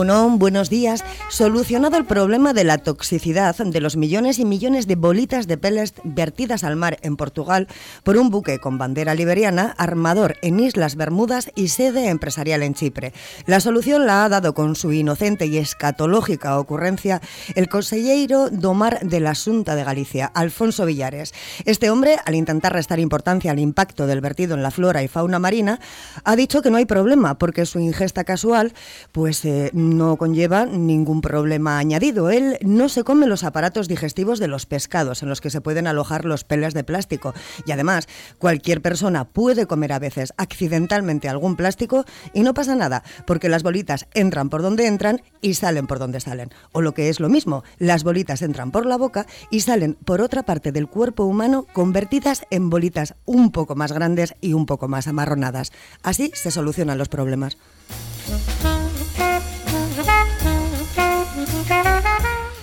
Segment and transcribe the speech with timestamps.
[0.00, 1.04] Egunon, buenos días.
[1.28, 5.92] Solucionado el problema de la toxicidad de los millones y millones de bolitas de peles
[6.04, 7.68] vertidas al mar en Portugal
[8.02, 13.12] por un buque con bandera liberiana, armador en Islas Bermudas y sede empresarial en Chipre.
[13.44, 17.20] La solución la ha dado con su inocente y escatológica ocurrencia
[17.54, 21.34] el consejero domar de la Junta de Galicia, Alfonso Villares.
[21.66, 25.38] Este hombre, al intentar restar importancia al impacto del vertido en la flora y fauna
[25.38, 25.78] marina,
[26.24, 28.72] ha dicho que no hay problema porque su ingesta casual
[29.12, 32.30] pues eh, no conlleva ningún problema añadido.
[32.30, 35.86] Él no se come los aparatos digestivos de los pescados en los que se pueden
[35.86, 37.34] alojar los peles de plástico.
[37.66, 43.02] Y además, cualquier persona puede comer a veces accidentalmente algún plástico y no pasa nada,
[43.26, 46.50] porque las bolitas entran por donde entran y salen por donde salen.
[46.72, 50.20] O lo que es lo mismo, las bolitas entran por la boca y salen por
[50.20, 54.88] otra parte del cuerpo humano convertidas en bolitas un poco más grandes y un poco
[54.88, 55.72] más amarronadas.
[56.02, 57.56] Así se solucionan los problemas.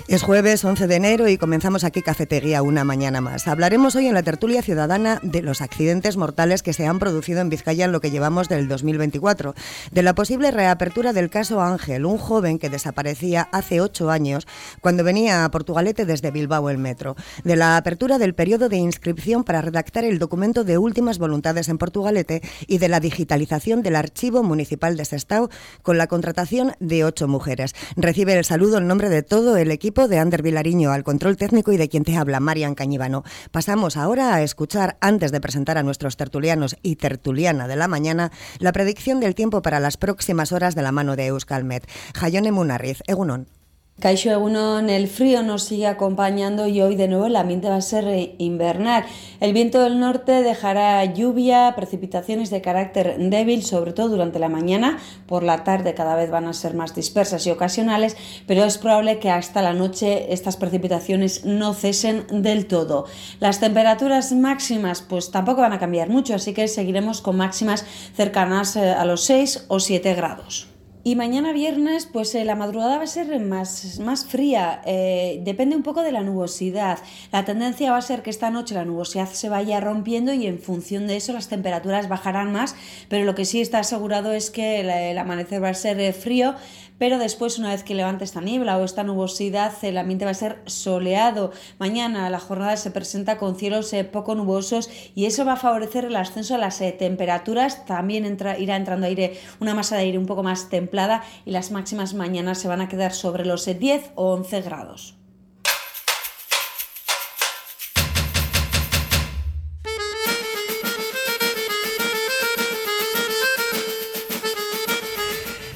[0.08, 3.46] Es jueves 11 de enero y comenzamos aquí Cafetería una mañana más.
[3.46, 7.50] Hablaremos hoy en la tertulia ciudadana de los accidentes mortales que se han producido en
[7.50, 9.54] Vizcaya en lo que llevamos del 2024,
[9.92, 14.48] de la posible reapertura del caso Ángel, un joven que desaparecía hace ocho años
[14.80, 19.44] cuando venía a Portugalete desde Bilbao el metro, de la apertura del periodo de inscripción
[19.44, 24.42] para redactar el documento de últimas voluntades en Portugalete y de la digitalización del archivo
[24.42, 25.50] municipal de Sestao
[25.82, 27.76] con la contratación de ocho mujeres.
[27.98, 31.72] Recibe el saludo en nombre de todo el equipo de Ander Vilariño al control técnico
[31.72, 33.24] y de quien te habla, Marian Cañíbano.
[33.50, 38.32] Pasamos ahora a escuchar, antes de presentar a nuestros tertulianos y tertuliana de la mañana,
[38.60, 41.90] la predicción del tiempo para las próximas horas de la mano de Euskalmet.
[42.14, 43.57] Jayone Munarriz, Egunon.
[44.00, 47.82] Caixo Egunon, el frío nos sigue acompañando y hoy de nuevo el ambiente va a
[47.82, 49.06] ser eh, invernal.
[49.40, 55.00] El viento del norte dejará lluvia, precipitaciones de carácter débil, sobre todo durante la mañana.
[55.26, 58.16] Por la tarde cada vez van a ser más dispersas y ocasionales,
[58.46, 63.06] pero es probable que hasta la noche estas precipitaciones no cesen del todo.
[63.40, 67.84] Las temperaturas máximas pues tampoco van a cambiar mucho, así que seguiremos con máximas
[68.16, 70.77] cercanas eh, a los 6 o 7 grados.
[71.08, 75.78] Y mañana viernes, pues eh, la madrugada va a ser más, más fría, eh, depende
[75.78, 77.00] un poco de la nubosidad.
[77.32, 80.60] La tendencia va a ser que esta noche la nubosidad se vaya rompiendo y en
[80.60, 82.76] función de eso las temperaturas bajarán más,
[83.08, 86.56] pero lo que sí está asegurado es que el, amanecer va a ser eh, frío,
[86.98, 90.34] pero después una vez que levante esta niebla o esta nubosidad el ambiente va a
[90.34, 91.52] ser soleado.
[91.80, 96.16] Mañana la jornada se presenta con cielos poco nubosos y eso va a favorecer el
[96.18, 98.26] ascenso de las temperaturas, también
[98.58, 100.97] irá entrando aire, una masa de aire un poco más templada
[101.46, 105.18] y las máximas mañanas se van a quedar sobre los 10 o 11 grados.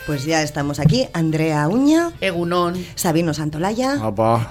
[0.08, 1.08] Pues ya estamos aquí.
[1.14, 2.12] Andrea Uña.
[2.20, 2.86] Egunón.
[2.96, 3.98] Sabino Santolaya.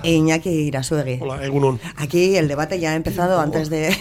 [0.02, 1.18] E Iñaki Irasuegui.
[1.20, 1.80] Hola, Egunón.
[1.96, 3.94] Aquí el debate ya ha empezado antes de...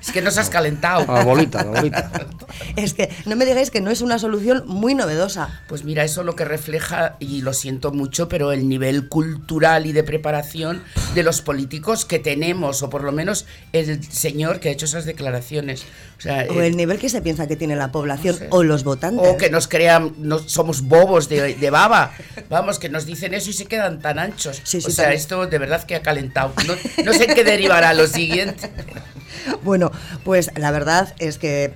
[0.00, 1.04] Es que nos has calentado.
[1.12, 2.10] La bolita, la bolita.
[2.76, 5.62] es que no me digáis que no es una solución muy novedosa.
[5.68, 9.92] Pues mira, eso lo que refleja, y lo siento mucho, pero el nivel cultural y
[9.92, 10.82] de preparación
[11.14, 15.04] de los políticos que tenemos, o por lo menos el señor que ha hecho esas
[15.04, 15.84] declaraciones.
[16.18, 19.26] O, sea, el, nivel que se piensa que tiene la población o los votantes.
[19.28, 22.12] O que nos crean, no, somos bobos de, baba.
[22.48, 24.62] Vamos, que nos dicen eso y se quedan tan anchos.
[24.74, 26.52] o sea, esto de verdad que ha calentado.
[26.66, 26.74] No,
[27.04, 28.70] no sé qué derivará lo siguiente.
[29.62, 29.90] Bueno,
[30.24, 31.74] pues la verdad es que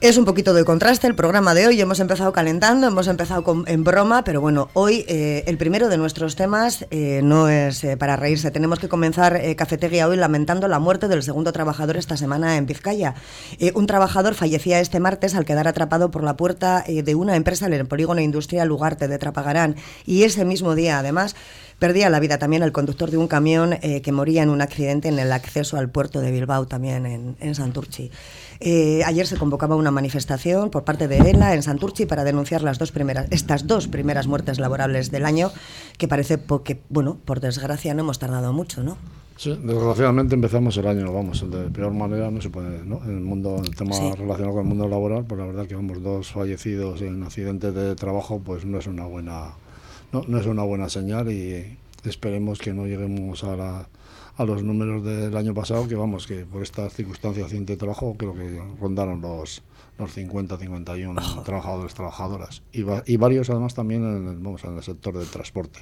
[0.00, 1.78] es un poquito de contraste el programa de hoy.
[1.78, 6.36] Hemos empezado calentando, hemos empezado en broma, pero bueno, hoy eh, el primero de nuestros
[6.36, 8.50] temas eh, no es eh, para reírse.
[8.50, 13.14] Tenemos que comenzar Cafetería hoy lamentando la muerte del segundo trabajador esta semana en Vizcaya.
[13.74, 17.74] un trabajador fallecía este martes al quedar atrapado por la puerta de una empresa en
[17.74, 19.76] el polígono industrial Ugarte de Trapagarán.
[20.06, 21.36] Y ese mismo día, además,
[21.78, 25.18] perdía la vida también el conductor de un camión que moría en un accidente en
[25.18, 28.10] el acceso al puerto de Bilbao, también en, en Santurchi.
[28.62, 32.78] Eh, ayer se convocaba una manifestación por parte de ELA en Santurchi para denunciar las
[32.78, 35.50] dos primeras, estas dos primeras muertes laborables del año,
[35.96, 38.98] que parece que, bueno, por desgracia no hemos tardado mucho, ¿no?
[39.38, 43.02] Sí, desgraciadamente empezamos el año, vamos, de peor manera no se puede, ¿no?
[43.04, 46.02] En el mundo, el tema relacionado con el mundo laboral, pues la verdad que vamos
[46.02, 49.52] dos fallecidos en accidentes de trabajo, pues no es una buena,
[50.12, 53.88] no, no es una buena señal y esperemos que no lleguemos a la
[54.40, 58.32] a los números del año pasado, que vamos, que por estas circunstancias de trabajo creo
[58.32, 59.62] que rondaron los,
[59.98, 62.62] los 50, 51 trabajadores, trabajadoras.
[62.72, 65.80] Y, y, varios además también en el, vamos, en el sector del transporte.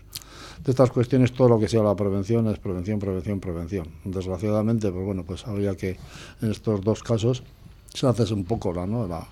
[0.64, 3.87] De estas cuestiones, todo lo que sea la prevención es prevención, prevención, prevención.
[4.02, 5.96] Desgraciadamente, pues bueno, pues habría que
[6.43, 7.44] en estos dos casos
[7.94, 9.06] se hace un poco la, ¿no?
[9.06, 9.28] la,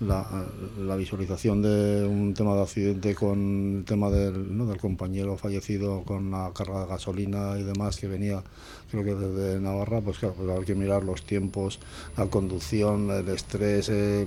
[0.00, 4.66] la, visualización de un tema de accidente con el tema del, ¿no?
[4.66, 8.42] del compañero fallecido con la carga de gasolina y demás que venía
[8.90, 11.78] creo que desde Navarra, pues claro, pues hay que mirar los tiempos,
[12.16, 14.26] la conducción, el estrés, eh,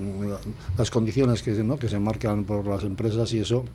[0.78, 1.78] las condiciones que, ¿no?
[1.78, 3.66] que se marcan por las empresas y eso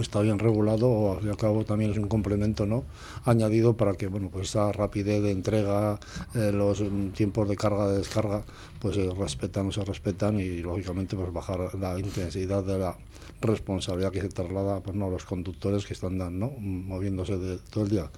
[0.00, 2.84] está bien regulado, al cabo también es un complemento ¿no?
[3.24, 6.00] añadido para que bueno, pues esa rapidez de entrega,
[6.34, 6.82] eh, los
[7.14, 8.44] tiempos de carga, de descarga,
[8.80, 12.96] pues se respetan o se respetan y lógicamente pues bajar la intensidad de la
[13.42, 15.06] responsabilidad que se traslada pues, ¿no?
[15.06, 16.50] a los conductores que están ¿no?
[16.58, 18.10] moviéndose de, todo el día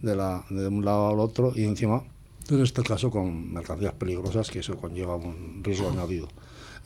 [0.00, 2.04] de, la, de un lado al otro y encima,
[2.48, 6.28] en este caso, con mercancías peligrosas que eso conlleva un riesgo añadido.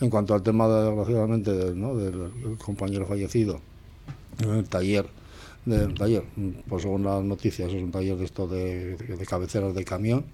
[0.01, 1.95] En cuanto al tema, desgraciadamente, ¿no?
[1.95, 3.61] del compañero fallecido,
[4.41, 5.07] en el taller
[5.65, 6.25] del taller,
[6.69, 8.97] pues según las noticias es un taller de esto de,
[9.29, 10.25] cabeceras de camión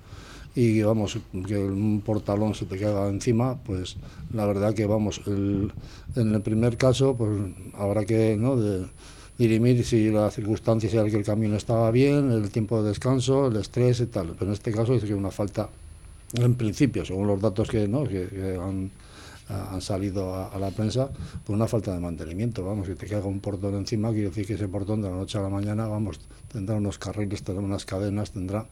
[0.54, 3.96] y vamos, que un portalón se te caiga encima, pues
[4.32, 5.70] la verdad que vamos, en
[6.16, 7.30] el primer caso pues
[7.74, 8.56] habrá que ¿no?
[8.56, 8.86] de,
[9.36, 13.56] dirimir si las circunstancias era que el camión estaba bien, el tiempo de descanso, el
[13.56, 15.68] estrés y tal, pero en este caso es que una falta,
[16.32, 18.04] en principio, según los datos que, ¿no?
[18.04, 18.90] que han
[19.48, 21.08] han salido a, la prensa
[21.44, 22.64] por una falta de mantenimiento.
[22.64, 25.38] Vamos, si te caiga un portón encima, quiere decir que ese portón de la noche
[25.38, 26.20] a la mañana, vamos,
[26.52, 28.66] tendrá unos carriles, tendrá unas cadenas, tendrá.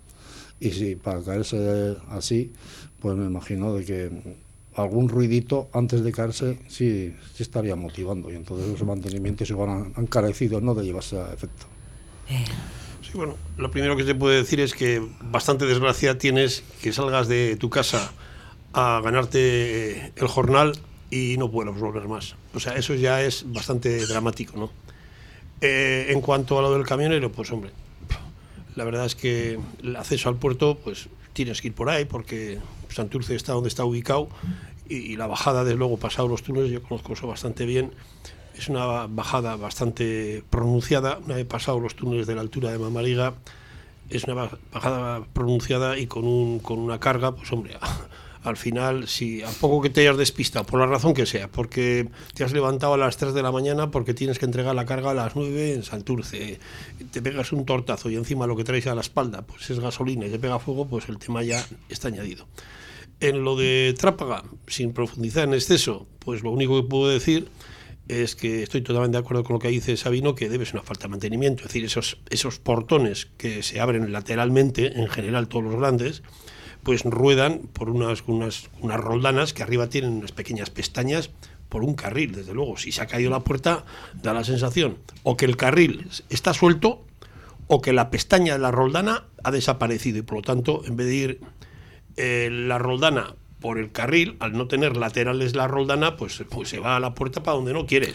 [0.61, 2.53] Y si para caerse así,
[3.01, 4.11] pues me imagino de que
[4.75, 8.31] algún ruidito antes de caerse sí, sí estaría motivando.
[8.31, 11.67] Y entonces ese mantenimiento se van han carecido no de llevarse a efecto.
[13.03, 17.29] Sí, bueno, lo primero que te puedo decir es que bastante desgracia tienes que salgas
[17.29, 18.13] de tu casa
[18.79, 20.79] a ganarte el jornal
[21.11, 22.37] y no puedes volver más.
[22.55, 24.71] O sea, eso ya es bastante dramático, ¿no?
[25.63, 27.71] Eh, en cuanto a lo del camionero, pues hombre,
[28.75, 32.59] la verdad es que el acceso al puerto, pues tienes que ir por ahí porque
[32.91, 34.29] Santurce está donde está ubicado
[34.91, 37.93] y, la bajada, desde luego, pasado los túneles, yo conozco eso bastante bien,
[38.57, 41.19] es una bajada bastante pronunciada.
[41.25, 43.33] Una vez pasado los túneles de la altura de Mamariga,
[44.11, 47.79] es una bajada pronunciada y con, un, con una carga, pues hombre,
[48.47, 52.09] al final, si a poco que te hayas despistado, por la razón que sea, porque
[52.35, 55.11] te has levantado a las 3 de la mañana porque tienes que entregar la carga
[55.11, 56.61] a las 9 en Santurce,
[57.11, 60.27] te pegas un tortazo y encima lo que traes a la espalda pues es gasolina
[60.27, 62.47] y te pega fuego, pues el tema ya está añadido.
[63.19, 67.49] En lo de Trápaga, sin profundizar en exceso, pues lo único que puedo decir
[68.09, 70.85] es que estoy totalmente de acuerdo con lo que dice Sabino, que debe ser una
[70.85, 75.65] falta de mantenimiento, es decir, esos, esos portones que se abren lateralmente, en general todos
[75.65, 76.23] los grandes,
[76.87, 81.31] pues ruedan por unas, unas, unas roldanas que arriba tienen unas pequeñas pestañas
[81.69, 82.77] por un carril, desde luego.
[82.77, 83.85] Si se ha caído la puerta,
[84.15, 87.05] da la sensación o que el carril está suelto
[87.67, 91.09] o que la pestaña de la roldana ha desaparecido y por lo tanto, en vez
[91.09, 91.41] de ir
[92.17, 93.35] eh, la roldana
[93.67, 97.17] por el carril, al no tener laterales la roldana, pues, pues se va a la
[97.17, 98.15] puerta para donde no quieres.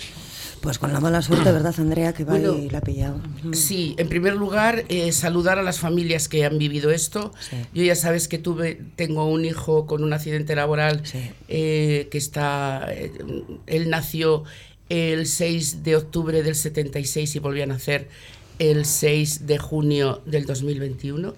[0.62, 2.14] Pues con la mala suerte, ¿verdad, Andrea?
[2.14, 3.20] Que va y la ha pillado.
[3.52, 7.34] Sí, en primer lugar, eh, saludar a las familias que han vivido esto.
[7.74, 11.04] Yo ya sabes que tuve, tengo un hijo con un accidente laboral
[11.50, 13.12] eh, que está, eh,
[13.68, 14.46] él nació
[14.88, 18.08] el 6 de octubre del 76 y volvió a nacer
[18.58, 21.34] el 6 de junio del 2021.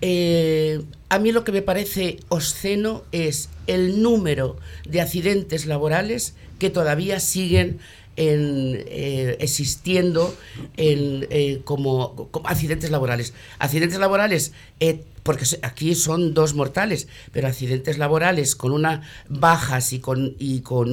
[0.00, 4.56] A mí lo que me parece obsceno es el número
[4.88, 7.78] de accidentes laborales que todavía siguen
[8.18, 10.34] en, eh, existiendo
[10.76, 13.32] eh, como, accidentes laborales.
[13.60, 20.00] Accidentes laborales, eh, porque aquí son dos mortales, pero accidentes laborales con unas bajas y
[20.00, 20.34] con,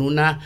[0.01, 0.41] una,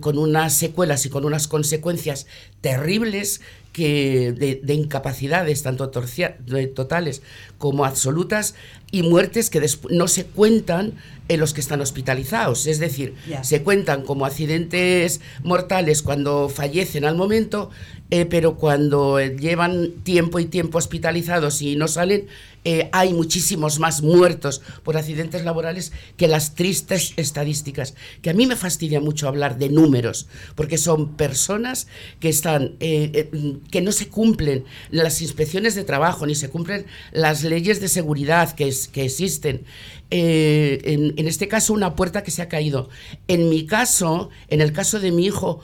[0.00, 2.26] con unas secuelas y con unas consecuencias
[2.60, 3.40] terribles
[3.72, 7.22] que de, incapacidades tanto totales
[7.60, 8.54] como absolutas
[8.90, 10.94] y muertes que no se cuentan
[11.28, 12.66] en los que están hospitalizados.
[12.66, 17.70] Es decir, se cuentan como accidentes mortales cuando fallecen al momento,
[18.10, 22.26] eh, pero cuando llevan tiempo y tiempo hospitalizados y no salen,
[22.64, 27.94] eh, hay muchísimos más muertos por accidentes laborales que las tristes estadísticas.
[28.22, 30.26] Que a mí me fastidia mucho hablar de números,
[30.56, 31.86] porque son personas
[32.18, 33.30] que están, eh,
[33.70, 38.52] que no se cumplen las inspecciones de trabajo ni se cumplen las leyes de seguridad
[38.54, 39.64] que, que existen.
[40.10, 42.88] en, en este caso, una puerta que se ha caído.
[43.28, 45.60] En mi caso, en el caso de mi hijo,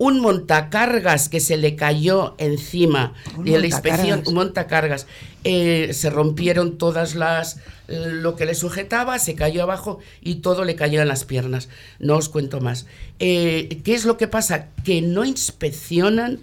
[0.00, 3.12] un montacargas que se le cayó encima
[3.44, 5.06] de la inspección, un montacargas.
[5.44, 10.74] Eh, se rompieron todas las lo que le sujetaba, se cayó abajo y todo le
[10.74, 11.68] cayó en las piernas.
[11.98, 12.86] No os cuento más.
[13.18, 14.68] Eh, ¿Qué es lo que pasa?
[14.84, 16.40] Que no inspeccionan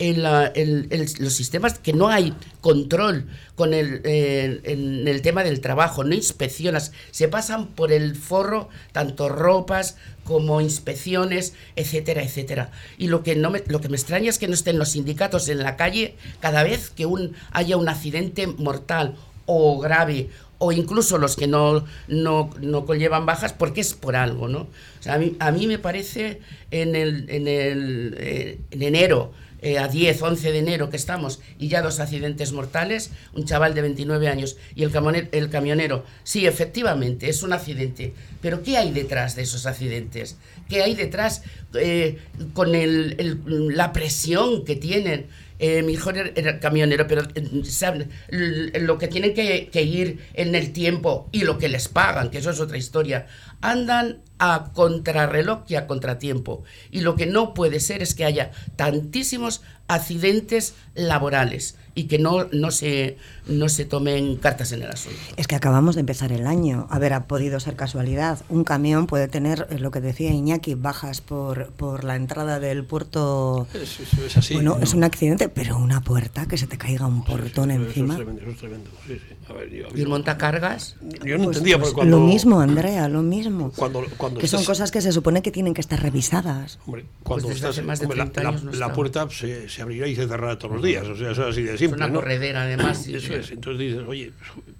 [0.00, 0.88] en,
[1.18, 6.92] los sistemas, que no hay control con el, en el tema del trabajo, no inspeccionas,
[7.10, 12.70] se pasan por el forro tanto ropas como inspecciones, etcétera, etcétera.
[12.96, 15.48] Y lo que, no me, lo que me extraña es que no estén los sindicatos
[15.48, 21.18] en la calle cada vez que un, haya un accidente mortal o grave o incluso
[21.18, 24.68] los que no, no, no conllevan bajas porque es por algo, ¿no?
[25.06, 26.40] a, mí, a mí me parece
[26.70, 31.40] en, el, en, el, eh, en enero eh, a 10, 11 de enero que estamos
[31.58, 36.04] y ya dos accidentes mortales, un chaval de 29 años y el camionero, el camionero.
[36.24, 40.36] Sí, efectivamente, es un accidente, pero ¿qué hay detrás de esos accidentes?
[40.68, 41.42] ¿Qué hay detrás
[41.74, 42.18] eh,
[42.54, 43.40] con el,
[43.74, 45.26] la presión que tienen?
[45.62, 47.22] Eh, mi hijo era, camionero, pero
[47.64, 48.08] ¿saben?
[48.30, 52.50] lo que tienen que, ir en el tiempo y lo que les pagan, que eso
[52.50, 53.26] es otra historia,
[53.60, 56.64] andan a contrarreloj y a contratiempo.
[56.90, 62.44] Y lo que no puede ser es que haya tantísimos accidentes laborales y que no,
[62.52, 65.18] no, se, no se tomen cartas en el asunto.
[65.36, 66.86] Es que acabamos de empezar el año.
[66.90, 68.38] A ver, ha podido ser casualidad.
[68.48, 72.84] Un camión puede tener, eh, lo que decía Iñaki, bajas por, por la entrada del
[72.84, 73.66] puerto.
[73.74, 74.54] es así.
[74.54, 78.14] Bueno, es un accidente, pero una puerta, que se te caiga un portón encima.
[78.14, 78.90] Eso es tremendo, eso es tremendo.
[79.06, 79.34] Sí, sí.
[79.48, 80.96] A ver, yo, ¿Y el montacargas?
[81.24, 83.49] Yo no pues, entendía pues, cuando, Lo mismo, Andrea, lo mismo.
[83.76, 86.78] Cuando, cuando que son cosas que se supone que tienen que estar revisadas.
[86.86, 89.82] Hombre, cuando pues estás, más de hombre, la, años la, no la puerta se, se,
[89.82, 91.06] abrirá y se cerrará todos los días.
[91.06, 91.86] O sea, eso es así de simple.
[91.86, 92.14] Es una ¿no?
[92.20, 93.06] corredera, además.
[93.06, 93.50] Eso es.
[93.50, 94.32] Entonces dices, oye,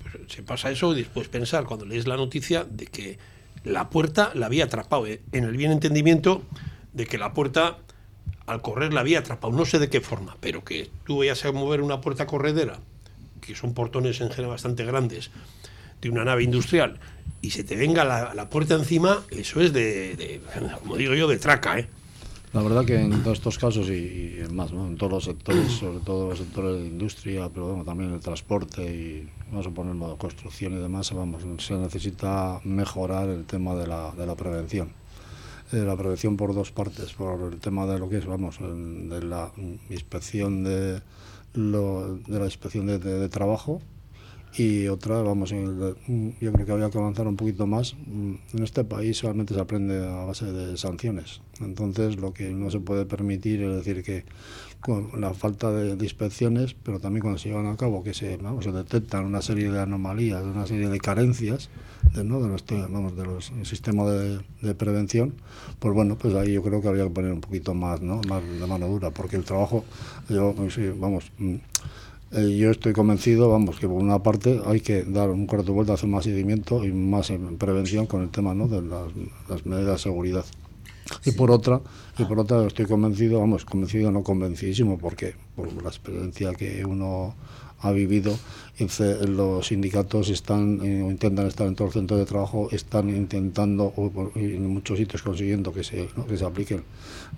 [0.03, 3.19] pues, se pasa eso y después pensar cuando lees la noticia de que
[3.65, 5.21] la puerta la había atrapado, ¿eh?
[5.33, 6.43] en el bien entendimiento
[6.93, 7.79] de que la puerta
[8.47, 11.53] al correr la había atrapado, no sé de qué forma, pero que tú vayas a
[11.53, 12.81] mover una puerta corredera,
[13.41, 15.31] que son portones en general bastante grandes,
[16.01, 16.99] de una nave industrial,
[17.43, 20.41] y se te venga la, la puerta encima, eso es de, de,
[20.81, 21.89] como digo yo, de traca, ¿eh?
[22.53, 24.89] La verdad que en todos estos casos y, y más, ¿no?
[24.89, 28.83] en todos los sectores, sobre todo los sectores de industria, pero bueno, también el transporte
[28.83, 33.87] y vamos a poner modo construcción y demás, vamos, se necesita mejorar el tema de
[33.87, 34.91] la, de la prevención.
[35.73, 39.23] Eh, la prevención por dos partes, por el tema de lo que es, vamos, de
[39.23, 39.53] la
[39.89, 41.03] inspección de,
[41.55, 43.81] lo, de la inspección de, de, de trabajo
[44.57, 47.95] y otra, vamos, yo creo que había que avanzar un poquito más.
[48.09, 51.41] En este país solamente se aprende a base de sanciones.
[51.61, 54.25] Entonces, lo que no se puede permitir es decir que
[54.81, 58.65] con la falta de, inspecciones, pero también cuando se llevan a cabo que se, vamos,
[58.65, 61.69] se detectan una serie de anomalías, una serie de carencias
[62.15, 62.41] de, ¿no?
[62.41, 65.35] de, nuestro, vamos, de los de, de, prevención,
[65.79, 68.23] pues bueno, pues ahí yo creo que habría que poner un poquito más, ¿no?
[68.27, 69.85] más de mano dura, porque el trabajo,
[70.31, 70.55] yo,
[70.99, 71.31] vamos
[72.33, 75.73] eh, yo estoy convencido, vamos, que por una parte hay que dar un cuarto de
[75.73, 78.69] vuelta, hacer más seguimiento y más prevención con el tema ¿no?
[78.69, 79.09] de las,
[79.49, 80.45] las medidas de seguridad.
[81.25, 81.81] Y por otra,
[82.19, 87.35] y por otra estoy convencido, vamos, convencido no convencidísimo, porque por la experiencia que uno
[87.81, 88.37] ha vivido,
[89.29, 94.31] los sindicatos están eh, intentan estar en todos los centros de trabajo, están intentando, o,
[94.35, 96.83] en muchos sitios consiguiendo que se, que se apliquen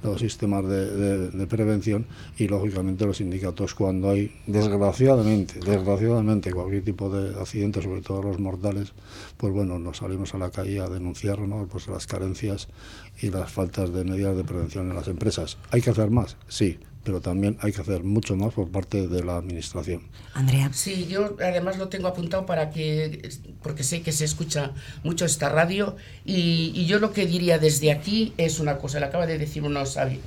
[0.02, 2.06] los sistemas de, de, de, prevención
[2.38, 8.38] y lógicamente los sindicatos cuando hay, desgraciadamente, desgraciadamente cualquier tipo de accidente, sobre todo los
[8.38, 8.92] mortales,
[9.36, 11.66] pues bueno, nos salimos a la calle a denunciar ¿no?
[11.70, 12.68] pues las carencias
[13.20, 15.58] y las faltas de medidas de prevención en las empresas.
[15.70, 16.36] ¿Hay que hacer más?
[16.48, 20.02] Sí, pero también hay que hacer mucho más por parte de la administración.
[20.34, 20.70] Andrea.
[20.72, 23.28] Sí, yo además lo tengo apuntado para que,
[23.62, 27.90] porque sé que se escucha mucho esta radio, y, y yo lo que diría desde
[27.90, 30.20] aquí es una cosa, le acaba de decir uno sabio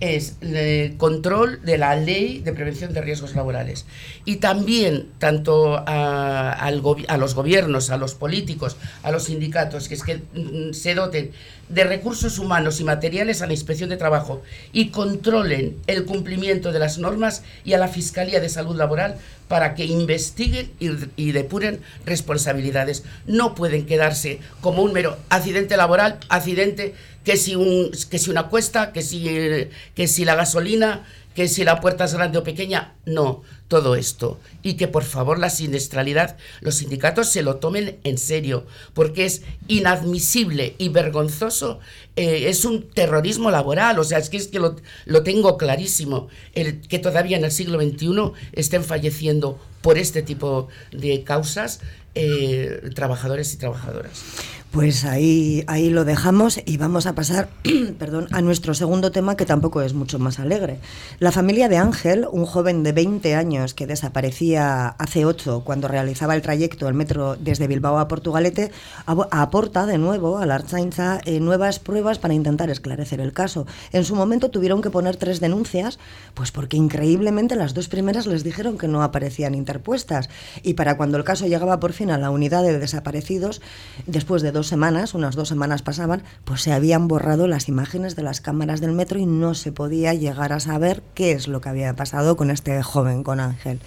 [0.00, 3.86] es el control de la ley de prevención de riesgos laborales.
[4.24, 10.02] Y también, tanto a, a, los gobiernos, a los políticos, a los sindicatos, que es
[10.02, 11.30] que mm, se doten
[11.68, 16.78] de recursos humanos y materiales a la inspección de trabajo y controlen el cumplimiento de
[16.78, 19.16] las normas y a la Fiscalía de Salud Laboral
[19.52, 23.04] para que investiguen y, depuren responsabilidades.
[23.26, 28.44] No pueden quedarse como un mero accidente laboral, accidente que si, un, que si una
[28.48, 31.04] cuesta, que si, que si la gasolina,
[31.34, 33.42] que si la puerta es grande o pequeña, no,
[33.72, 34.38] todo esto.
[34.62, 39.44] Y que por favor la siniestralidad, los sindicatos se lo tomen en serio, porque es
[39.66, 41.80] inadmisible y vergonzoso,
[42.16, 44.76] eh, es un terrorismo laboral, o sea, es que, es que lo,
[45.06, 50.68] lo tengo clarísimo, el, que todavía en el siglo XXI estén falleciendo por este tipo
[50.90, 51.80] de causas
[52.14, 54.22] eh, trabajadores y trabajadoras.
[54.72, 57.50] Pues ahí, ahí lo dejamos y vamos a pasar
[57.98, 60.78] perdón, a nuestro segundo tema que tampoco es mucho más alegre.
[61.18, 66.34] La familia de Ángel, un joven de 20 años que desaparecía hace 8 cuando realizaba
[66.34, 68.72] el trayecto el metro desde Bilbao a Portugalete,
[69.04, 73.66] aporta de nuevo a la Archainza eh, nuevas pruebas para intentar esclarecer el caso.
[73.92, 75.98] En su momento tuvieron que poner tres denuncias,
[76.32, 80.30] pues porque increíblemente las dos primeras les dijeron que no aparecían interpuestas.
[80.62, 83.60] Y para cuando el caso llegaba por fin a la unidad de desaparecidos,
[84.06, 88.22] después de dos semanas, unas dos semanas pasaban, pues se habían borrado las imágenes de
[88.22, 91.68] las cámaras del metro y no se podía llegar a saber qué es lo que
[91.68, 93.80] había pasado con este joven, con Ángel.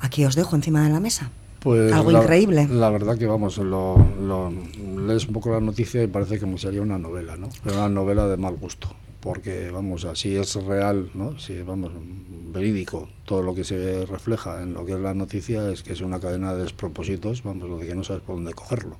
[0.00, 1.30] Aquí os dejo encima de la mesa.
[1.60, 2.68] Pues Algo increíble.
[2.70, 3.96] La verdad que vamos, lo,
[5.06, 7.48] lees un poco la noticia y parece que sería una novela, ¿no?
[7.64, 8.88] Pero una novela de mal gusto,
[9.20, 11.38] porque vamos, así es real, ¿no?
[11.38, 11.90] Si vamos,
[12.52, 16.02] verídico, todo lo que se refleja en lo que es la noticia es que es
[16.02, 18.98] una cadena de despropósitos, vamos, lo de que no sabes por dónde cogerlo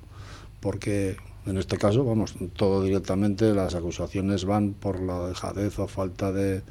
[0.67, 6.33] porque en este caso, vamos, todo directamente, las acusaciones van por la dejadez o falta
[6.33, 6.61] de,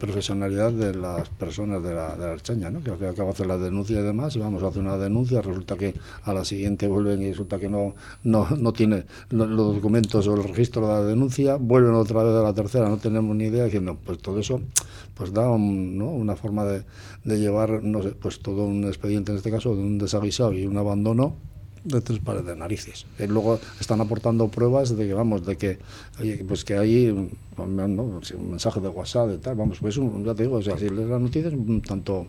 [0.00, 2.82] profesionalidad de las personas de la, de la archaña, ¿no?
[2.82, 5.76] que al cabo hacen la denuncia y demás, y vamos a hacer una denuncia, resulta
[5.76, 5.94] que
[6.24, 7.94] a la siguiente vuelven y resulta que no,
[8.24, 12.42] no, no tiene los, documentos o el registro de la denuncia, vuelven otra vez a
[12.42, 14.60] la tercera, no tenemos ni idea, diciendo, pues todo eso
[15.14, 16.82] pues da una forma de,
[17.22, 20.66] de llevar, no sé, pues todo un expediente en este caso, de un desaguisado y
[20.66, 21.36] un abandono
[21.84, 23.06] de tres pares de narices.
[23.18, 25.78] Y luego están aportando pruebas de que, vamos, de que,
[26.20, 27.30] oye, pues que hay un
[28.50, 31.20] mensaje de WhatsApp, de tal, vamos, pues ya te digo, o sea, si lees las
[31.20, 32.26] noticias, un tanto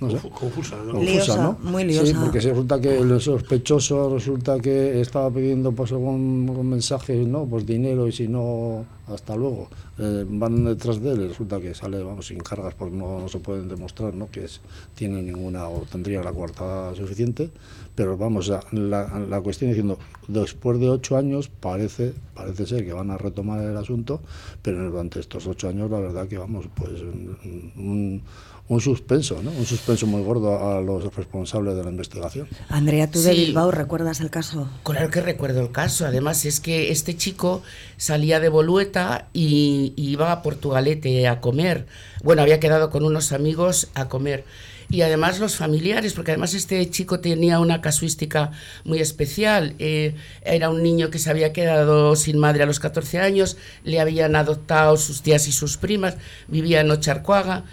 [0.00, 0.28] no sé.
[0.28, 0.92] Confusa, ¿no?
[0.92, 1.70] Confusa, ¿no?
[1.70, 2.06] Muy liosa.
[2.06, 7.64] Sí, porque resulta que el sospechoso resulta que estaba pidiendo pues algún mensaje, no, pues
[7.64, 9.68] dinero y si no, hasta luego.
[9.98, 13.68] Eh, van detrás de él resulta que sale, vamos, sin cargas porque no, se pueden
[13.68, 14.30] demostrar, ¿no?
[14.30, 14.60] Que es,
[14.94, 17.50] tiene ninguna o tendría la coartada suficiente.
[17.96, 19.98] Pero vamos, la, la cuestión diciendo,
[20.28, 24.20] después de ocho años parece, parece ser que van a retomar el asunto,
[24.62, 28.22] pero durante estos ocho años la verdad que vamos, pues un
[28.68, 29.50] un suspenso, ¿no?
[29.50, 32.48] Un suspenso muy gordo a los responsables de la investigación.
[32.68, 34.68] Andrea, tú de Bilbao, ¿recuerdas el caso?
[34.82, 36.04] Claro que recuerdo el caso.
[36.04, 37.62] Además, es que este chico
[37.96, 41.86] salía de Bolueta y iba a Portugalete a comer.
[42.24, 44.44] Bueno, había quedado con unos amigos a comer.
[44.88, 48.52] Y además los familiares, porque además este chico tenía una casuística
[48.84, 49.74] muy especial.
[49.78, 54.00] Eh, era un niño que se había quedado sin madre a los 14 años, le
[54.00, 56.16] habían adoptado sus tías y sus primas,
[56.48, 57.64] vivía en Ocharcuaga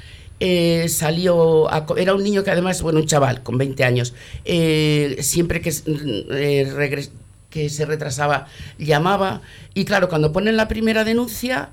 [0.45, 5.61] eh, salió, era un niño que además, bueno, un chaval con 20 años, eh, siempre
[5.61, 7.09] que, eh,
[7.49, 8.47] que se retrasaba
[8.77, 9.41] llamaba
[9.73, 11.69] y claro, cuando ponen la primera denuncia,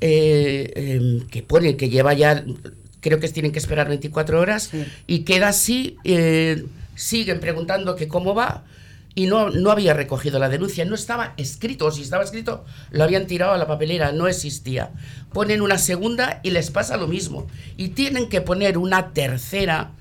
[0.00, 2.44] que ponen que lleva ya,
[3.00, 4.70] creo que tienen que esperar 24 horas
[5.06, 5.96] y queda así,
[6.94, 8.64] siguen preguntando que cómo va
[9.14, 13.04] y no, no había recogido la denuncia, no estaba escrito, o si estaba escrito, lo
[13.04, 14.92] habían tirado a la papelera, no existía.
[15.32, 17.46] Ponen una segunda y les pasa lo mismo.
[17.76, 19.92] Y tienen que poner una tercera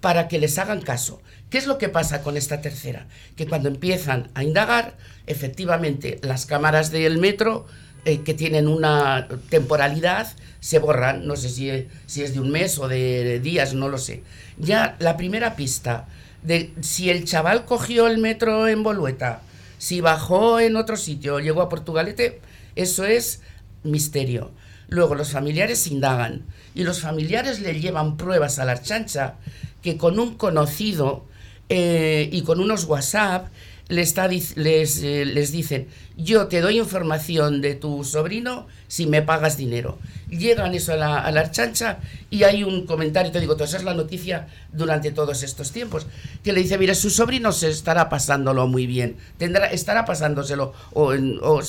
[0.00, 1.20] para que les hagan caso.
[1.50, 3.06] ¿Qué es lo que pasa con esta tercera?
[3.36, 7.66] Que cuando empiezan a indagar, efectivamente las cámaras del metro,
[8.04, 11.26] eh, que tienen una temporalidad, se borran.
[11.26, 14.22] No sé si, si es de un mes o de días, no lo sé.
[14.58, 16.06] Ya la primera pista
[16.42, 19.40] de si el chaval cogió el metro en Bolueta,
[19.78, 22.40] si bajó en otro sitio, llegó a Portugalete,
[22.76, 23.40] eso es
[23.82, 24.52] misterio.
[24.88, 26.42] Luego los familiares indagan
[26.74, 29.34] y los familiares le llevan pruebas a la chancha
[29.82, 31.24] que con un conocido
[31.68, 33.48] eh, y con unos WhatsApp
[33.88, 34.14] les,
[34.56, 39.98] les, eh, les dicen, yo te doy información de tu sobrino si me pagas dinero.
[40.28, 41.98] Llegan eso a la, a la chancha
[42.30, 46.06] y hay un comentario, te digo, esa es la noticia durante todos estos tiempos,
[46.42, 51.12] que le dice, mira, su sobrino se estará pasándolo muy bien, tendrá, estará pasándoselo o,
[51.42, 51.62] o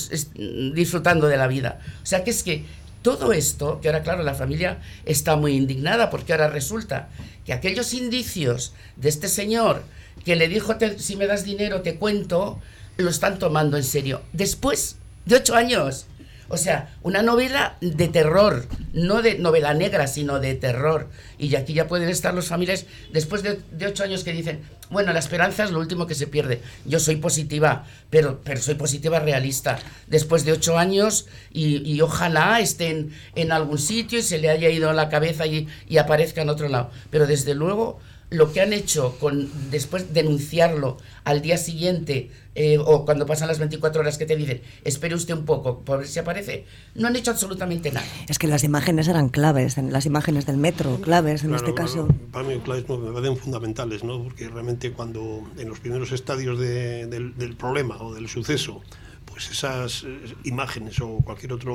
[0.74, 1.80] disfrutando de la vida.
[2.02, 2.64] O sea que es que
[3.02, 7.08] todo esto, que ahora claro, la familia está muy indignada porque ahora resulta
[7.44, 9.82] que aquellos indicios de este señor
[10.24, 12.58] que le dijo, si me das dinero te cuento,
[12.96, 14.22] lo están tomando en serio.
[14.32, 16.06] Después de ocho años.
[16.48, 21.08] O sea, una novela de terror, no de novela negra, sino de terror.
[21.38, 25.18] Y aquí ya pueden estar los familiares después de, ocho años que dicen, bueno, la
[25.18, 26.60] esperanza es lo último que se pierde.
[26.84, 29.80] Yo soy positiva, pero, pero soy positiva realista.
[30.06, 34.92] Después de ocho años y, ojalá estén en algún sitio y se le haya ido
[34.92, 36.92] la cabeza y, y aparezca en otro lado.
[37.10, 37.98] Pero desde luego
[38.30, 43.58] lo que han hecho con después denunciarlo al día siguiente eh, o cuando pasan las
[43.58, 47.14] 24 horas que te dicen, espere usted un poco, por ver si aparece, no han
[47.14, 48.06] hecho absolutamente nada.
[48.28, 52.08] Es que las imágenes eran claves, las imágenes del metro, claves en este caso.
[52.32, 54.24] Para mí, claves me parecen fundamentales, ¿no?
[54.24, 58.82] porque realmente cuando en los primeros estadios del, del problema o del suceso,
[59.26, 61.72] pues esas eh, imágenes o cualquier otra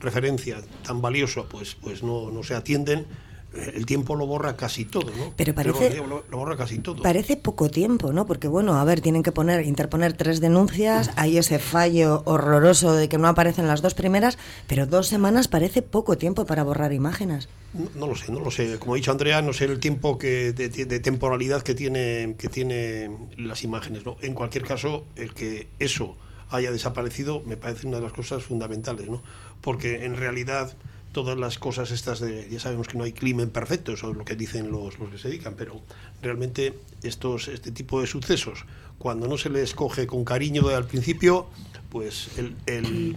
[0.00, 3.06] referencia tan valiosa, pues, pues no, no se atienden
[3.54, 5.32] el tiempo lo borra casi todo, ¿no?
[5.36, 7.02] Pero parece, lo, borra casi todo.
[7.02, 8.26] Parece poco tiempo, ¿no?
[8.26, 13.08] Porque bueno, a ver, tienen que poner, interponer tres denuncias, hay ese fallo horroroso de
[13.08, 17.48] que no aparecen las dos primeras, pero dos semanas parece poco tiempo para borrar imágenes.
[17.94, 18.78] No, lo sé, no lo sé.
[18.78, 23.10] Como ha dicho Andrea, no sé el tiempo que de, temporalidad que tiene que tiene
[23.36, 24.16] las imágenes, ¿no?
[24.20, 26.16] En cualquier caso, el que eso
[26.50, 29.22] haya desaparecido me parece una de las cosas fundamentales, ¿no?
[29.60, 30.76] Porque en realidad
[31.12, 34.24] todas las cosas estas de, ya sabemos que no hay crimen perfecto, eso es lo
[34.24, 35.80] que dicen los, los que se dedican, pero
[36.22, 38.64] realmente estos, este tipo de sucesos,
[38.98, 41.46] cuando no se les coge con cariño al principio,
[41.90, 43.16] pues el, el,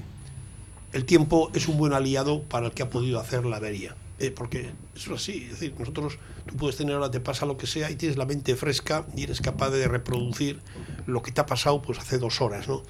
[0.94, 3.96] el tiempo es un buen aliado para el que ha podido hacer la avería.
[4.18, 7.58] Eh, porque eso es así, es decir, nosotros, tú puedes tener ahora, te pasa lo
[7.58, 10.62] que sea y tienes la mente fresca y eres capaz de reproducir
[11.06, 12.82] lo que te ha pasado pues hace dos horas, ¿no?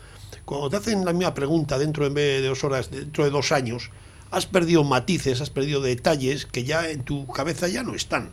[0.45, 3.89] Cuando te hacen la misma pregunta dentro de dos horas, dentro de dos años,
[4.35, 8.31] has perdido matices, has perdido detalles que ya en tu cabeza ya no están,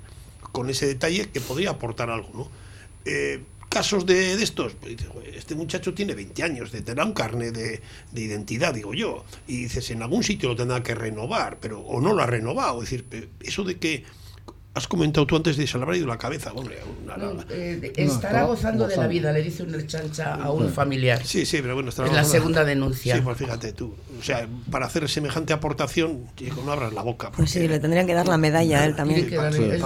[0.50, 2.48] con ese detalle que podría aportar algo, ¿no?
[3.04, 4.96] Eh, casos de, estos, pues,
[5.32, 9.62] este muchacho tiene 20 años, de tener un carnet de, de, identidad, digo yo, y
[9.62, 12.90] dices, en algún sitio lo tendrá que renovar, pero o no lo ha renovado, es
[12.90, 14.04] decir, eso de que
[14.74, 16.78] Has comentado tú antes de se le habrá ido la cabeza, hombre.
[17.50, 21.22] Eh, estará gozando de la vida, le dice una chancha a un familiar.
[21.26, 23.16] Sí, sí, pero bueno, estará Es la segunda denuncia.
[23.16, 23.94] Sí, pues fíjate tú.
[24.18, 27.30] O sea, para hacer semejante aportación, chico, no abras la boca.
[27.32, 29.28] Pues sí, le tendrían que dar la medalla a él también.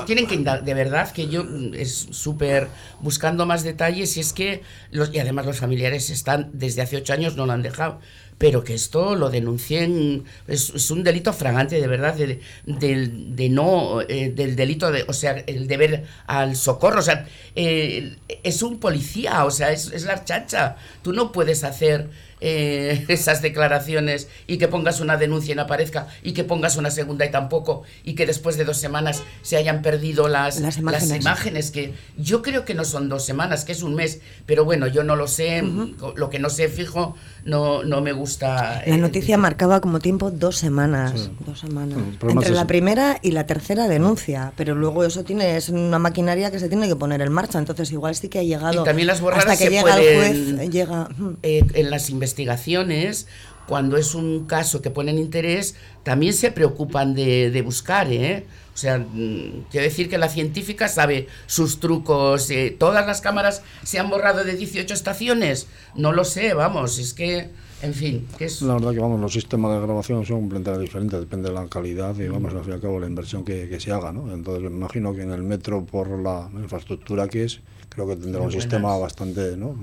[0.06, 1.44] Tienen que, dar, de verdad que yo
[1.74, 2.68] es súper
[3.00, 7.12] buscando más detalles y es que, los, y además los familiares están, desde hace ocho
[7.12, 7.98] años no lo han dejado
[8.38, 14.56] pero que esto lo denuncien, es, un delito fragante, de verdad, de, no, eh, del
[14.56, 19.50] delito, de, o sea, el deber al socorro, o sea, eh, es un policía, o
[19.50, 25.00] sea, es, es la chacha, tú no puedes hacer eh, esas declaraciones y que pongas
[25.00, 28.58] una denuncia y no aparezca y que pongas una segunda y tampoco y que después
[28.58, 31.70] de dos semanas se hayan perdido las, las, imágenes.
[31.70, 35.02] que yo creo que no son dos semanas, que es un mes, pero bueno, yo
[35.02, 38.82] no lo sé, lo que no sé fijo no, no me gusta.
[38.86, 41.98] La noticia marcaba como tiempo dos semanas, dos semanas.
[42.28, 46.58] entre la primera y la tercera denuncia, pero luego eso tiene es una maquinaria que
[46.58, 49.56] se tiene que poner en marcha, entonces igual sí que ha llegado también las hasta
[49.56, 51.08] que llega el juez, llega
[51.42, 53.26] eh, en las investigaciones investigaciones,
[53.66, 58.44] cuando es un caso que ponen interés, también se preocupan de, buscar, ¿eh?
[58.74, 62.50] O sea, mm, quiero decir que la científica sabe sus trucos.
[62.50, 65.66] Eh, ¿Todas las cámaras se han borrado de 18 estaciones?
[65.94, 67.48] No lo sé, vamos, es que,
[67.80, 68.28] en fin.
[68.36, 68.60] Que es...
[68.60, 72.14] La verdad que, vamos, los sistemas de grabación son completamente diferentes, depende de la calidad
[72.18, 74.32] y, vamos, al fin y al cabo, la inversión que, que se haga, ¿no?
[74.32, 78.42] Entonces, me imagino que en el metro, por la infraestructura que es, creo que tendrá
[78.42, 79.76] un sistema bastante ¿no?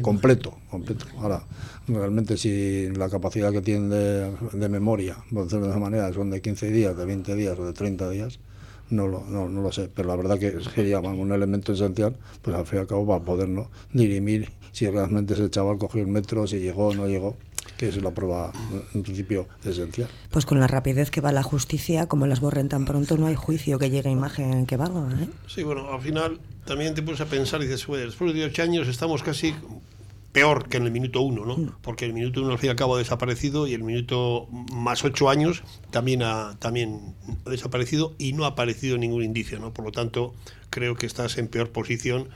[0.00, 1.06] completo, completo.
[1.18, 1.44] Ahora,
[1.86, 6.40] realmente si la capacidad que tienen de, memoria, por decirlo de una manera, son de
[6.40, 8.38] 15 días, de 20 días o de 30 días,
[8.90, 12.56] no lo, no, no lo sé, pero la verdad que sería un elemento esencial, pues
[12.56, 13.70] al fin y al cabo para poder ¿no?
[13.92, 17.36] dirimir si realmente ese chaval cogió el metro, si llegó o no llegó
[17.76, 18.52] que es la prueba
[18.94, 20.08] en principio esencial.
[20.30, 23.34] Pues con la rapidez que va la justicia, como las borren tan pronto, no hay
[23.34, 25.08] juicio que llegue a imagen que valga.
[25.22, 25.28] ¿eh?
[25.46, 28.62] Sí, bueno, al final también te pones a pensar y dices, bueno, después de ocho
[28.62, 29.54] años estamos casi
[30.32, 31.56] peor que en el minuto uno, ¿no?
[31.58, 31.72] Mm.
[31.82, 35.04] Porque el minuto uno al fin y al cabo ha desaparecido y el minuto más
[35.04, 39.72] ocho años también ha, también ha desaparecido y no ha aparecido ningún indicio, ¿no?
[39.72, 40.34] Por lo tanto,
[40.70, 42.28] creo que estás en peor posición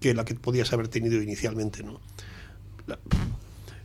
[0.00, 2.00] que la que podías haber tenido inicialmente, ¿no?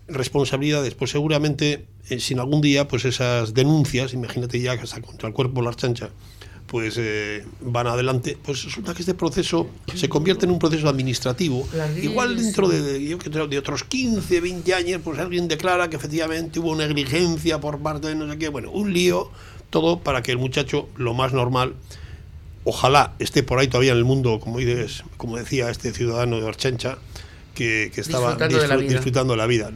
[0.10, 5.28] Responsabilidades, pues seguramente eh, sin algún día pues esas denuncias, imagínate ya que hasta contra
[5.28, 6.10] el cuerpo la chancha,
[6.70, 11.68] pues eh, van adelante, pues resulta que este proceso se convierte en un proceso administrativo.
[12.02, 16.76] Igual dentro de, yo, de otros 15, 20 años, pues alguien declara que efectivamente hubo
[16.76, 19.32] negligencia por parte de no sé qué, bueno, un lío,
[19.72, 21.74] todo para que el muchacho, lo más normal,
[22.66, 26.48] ojalá esté por ahí todavía en el mundo, como, dices, como decía este ciudadano de
[26.48, 27.00] Archancha,
[27.60, 28.36] que, estaba
[28.78, 29.72] disfrutando, de la vida.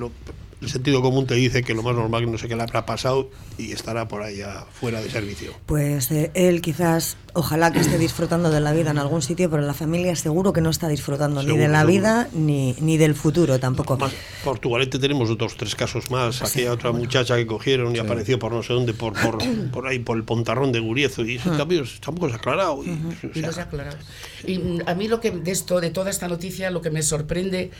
[0.63, 2.85] El sentido común te dice que lo más normal que no sé qué le habrá
[2.85, 5.53] pasado y estará por allá fuera de servicio.
[5.65, 9.61] Pues eh, él quizás, ojalá que esté disfrutando de la vida en algún sitio, pero
[9.61, 13.59] la familia seguro que no está disfrutando ni de la vida ni, ni del futuro
[13.59, 13.97] tampoco.
[13.97, 16.41] Más, Portugalete tenemos otros tres casos más.
[16.41, 19.39] Aquella otra muchacha que cogieron y apareció por no sé dónde, por, por,
[19.71, 21.25] por ahí, por el pontarrón de Guriezo.
[21.25, 22.83] Y eso también tampoco se ha aclarado.
[22.83, 23.97] Y, o Y sea, no se ha aclarado.
[24.45, 27.01] Y mm, a mí lo que de esto, de toda esta noticia, lo que me
[27.03, 27.71] sorprende,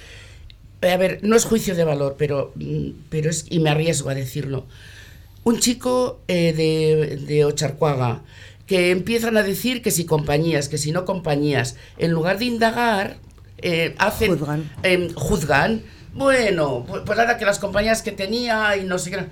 [0.91, 4.15] a ver, no es juicio de valor, pero, mm, pero es, y me arriesgo a
[4.15, 4.65] decirlo.
[5.43, 8.21] Un chico eh, de, de Ocharcuaga,
[8.67, 13.17] que empiezan a decir que si compañías, que si no compañías, en lugar de indagar,
[13.57, 14.71] eh, hacen, Juzgan.
[14.83, 15.81] em, juzgan.
[16.13, 19.25] Bueno, pues, pues nada, que las compañías que tenía y no sé qué.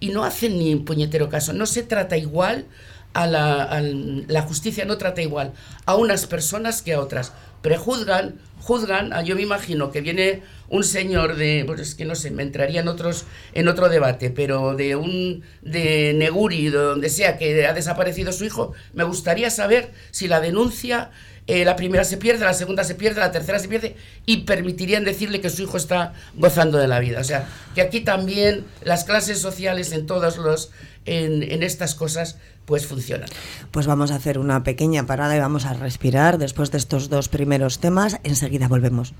[0.00, 1.52] Y no hacen ni un puñetero caso.
[1.54, 2.66] No se trata igual
[3.14, 5.52] a la, al- la justicia, no trata igual
[5.86, 7.32] a unas personas que a otras.
[7.62, 8.34] Prejuzgan,
[8.66, 9.12] juzgan.
[9.12, 12.42] ah, Yo me imagino que viene un señor de, pues es que no sé, me
[12.42, 13.24] entraría en otros,
[13.54, 18.44] en otro debate, pero de un de Neguri, de donde sea que ha desaparecido su
[18.44, 21.10] hijo, me gustaría saber si la denuncia
[21.46, 23.94] eh, la primera se pierde, la segunda se pierde, la tercera se pierde
[24.26, 27.20] y permitirían decirle que su hijo está gozando de la vida.
[27.20, 30.72] O sea, que aquí también las clases sociales en todos los
[31.04, 33.28] en, en estas cosas pues funcionan.
[33.70, 37.28] Pues vamos a hacer una pequeña parada y vamos a respirar después de estos dos
[37.28, 38.18] primeros temas.
[38.24, 39.14] Enseguida volvemos.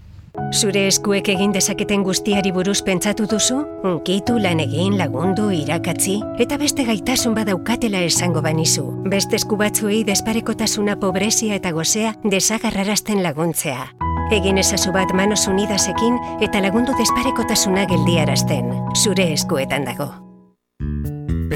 [0.53, 3.63] Zure eskuek egin dezaketen guztiari buruz pentsatu duzu?
[3.89, 8.85] Unkitu lan egin lagundu irakatzi eta beste gaitasun badaukatela esango banizu.
[9.11, 13.89] Beste esku batzuei desparekotasuna pobrezia eta gozea desagarrarazten laguntzea.
[14.37, 18.71] Egin ezazu bat manos unidasekin eta lagundu desparekotasuna geldiarazten.
[18.95, 20.26] Zure eskuetan dago.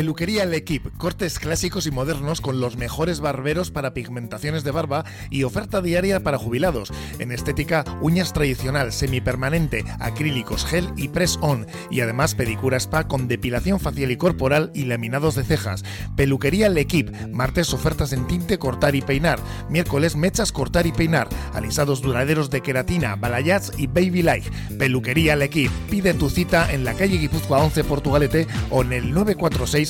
[0.00, 5.42] Peluquería L'Equipe, cortes clásicos y modernos con los mejores barberos para pigmentaciones de barba y
[5.42, 6.90] oferta diaria para jubilados.
[7.18, 11.66] En estética, uñas tradicional, semipermanente, acrílicos, gel y press-on.
[11.90, 15.84] Y además pedicura spa con depilación facial y corporal y laminados de cejas.
[16.16, 19.38] Peluquería L'Equipe, martes ofertas en tinte, cortar y peinar.
[19.68, 21.28] Miércoles mechas, cortar y peinar.
[21.52, 24.50] Alisados duraderos de queratina, balayage y baby life.
[24.78, 25.74] Peluquería L'Equipe.
[25.90, 29.89] Pide tu cita en la calle Guipúzcoa 11 Portugalete o en el 946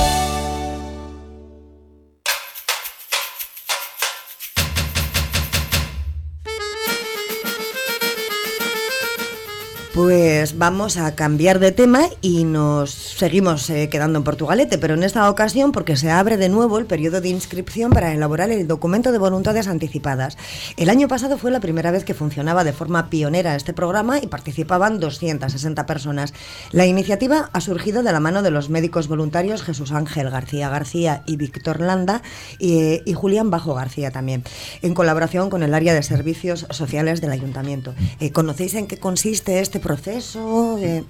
[9.93, 15.03] Pues vamos a cambiar de tema y nos seguimos eh, quedando en Portugalete, pero en
[15.03, 19.11] esta ocasión porque se abre de nuevo el periodo de inscripción para elaborar el documento
[19.11, 20.37] de voluntades anticipadas.
[20.77, 24.27] El año pasado fue la primera vez que funcionaba de forma pionera este programa y
[24.27, 26.33] participaban 260 personas.
[26.71, 31.21] La iniciativa ha surgido de la mano de los médicos voluntarios Jesús Ángel García García
[31.25, 32.21] y Víctor Landa
[32.59, 34.45] y, Julián Bajo García también,
[34.81, 37.93] en colaboración con el área de servicios sociales del ayuntamiento.
[38.21, 40.77] Eh, ¿Conocéis en qué consiste este proceso?
[40.79, 41.03] Eh,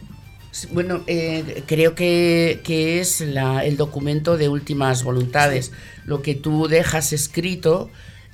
[0.74, 5.72] Bueno, eh, creo que, que es la- el documento de últimas voluntades,
[6.06, 7.90] lo que tú dejas escrito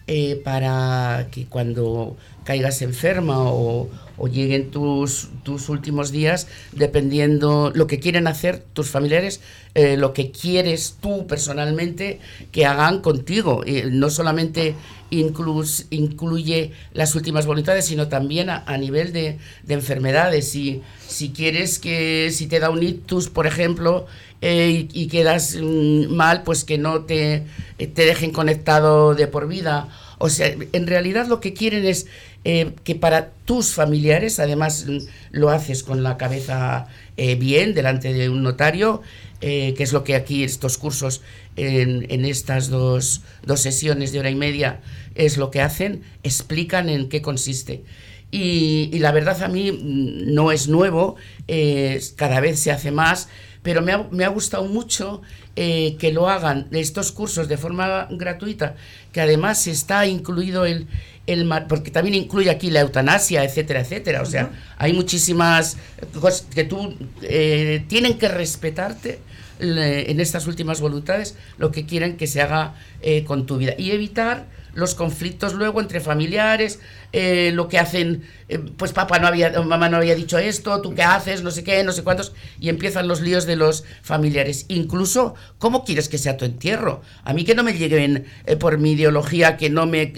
[0.08, 7.86] eh, para que cuando caigas enferma o, o lleguen tus, tus últimos días, dependiendo lo
[7.88, 9.41] que quieren hacer tus familiares,
[9.76, 12.19] eh, lo que quieres tú personalmente
[12.52, 13.63] que hagan contigo.
[13.65, 14.76] Eh, no solamente
[15.11, 20.49] inclus- incluye las últimas voluntades, sino también a, nivel de, de enfermedades.
[20.49, 24.05] Si, si quieres que, si te da un ictus, por ejemplo,
[24.41, 27.43] eh, y, y quedas mm, mal, pues que no te,
[27.79, 29.89] eh, te dejen conectado de por vida.
[30.19, 32.07] O sea, en realidad lo que quieren es
[32.43, 34.97] eh, que para tus familiares, además mm,
[35.31, 36.87] lo haces con la cabeza
[37.17, 39.01] eh, bien delante de un notario,
[39.41, 41.21] eh, que es lo que aquí estos cursos
[41.56, 44.80] en, en estas dos, dos sesiones de hora y media
[45.15, 47.84] es lo que hacen, explican en qué consiste.
[48.30, 51.15] Y, la verdad a mí mm, no es nuevo,
[51.47, 53.30] eh, cada vez se hace más,
[53.67, 55.21] pero me ha, me ha gustado mucho
[55.58, 58.75] eh, que lo hagan estos cursos de forma gratuita,
[59.12, 60.88] que además está incluido el,
[61.25, 64.21] el porque también incluye aquí la eutanasia, etcétera, etcétera.
[64.21, 65.75] O sea, hay muchísimas
[66.21, 69.19] cosas que tú eh, tienen que respetarte
[69.60, 73.73] le- en estas últimas voluntades lo que quieren que se haga eh, con tu vida
[73.77, 74.45] y evitar
[74.77, 76.79] los conflictos luego entre familiares,
[77.11, 80.93] eh, lo que hacen, eh, pues papá no había, mamá no había dicho esto, tú
[80.93, 84.65] qué haces, no sé qué, no sé cuántos, y empiezan los líos de los familiares.
[84.67, 87.01] Incluso, ¿cómo quieres que sea tu entierro?
[87.23, 90.13] A mí que no me lleguen eh, por mi ideología, que no me...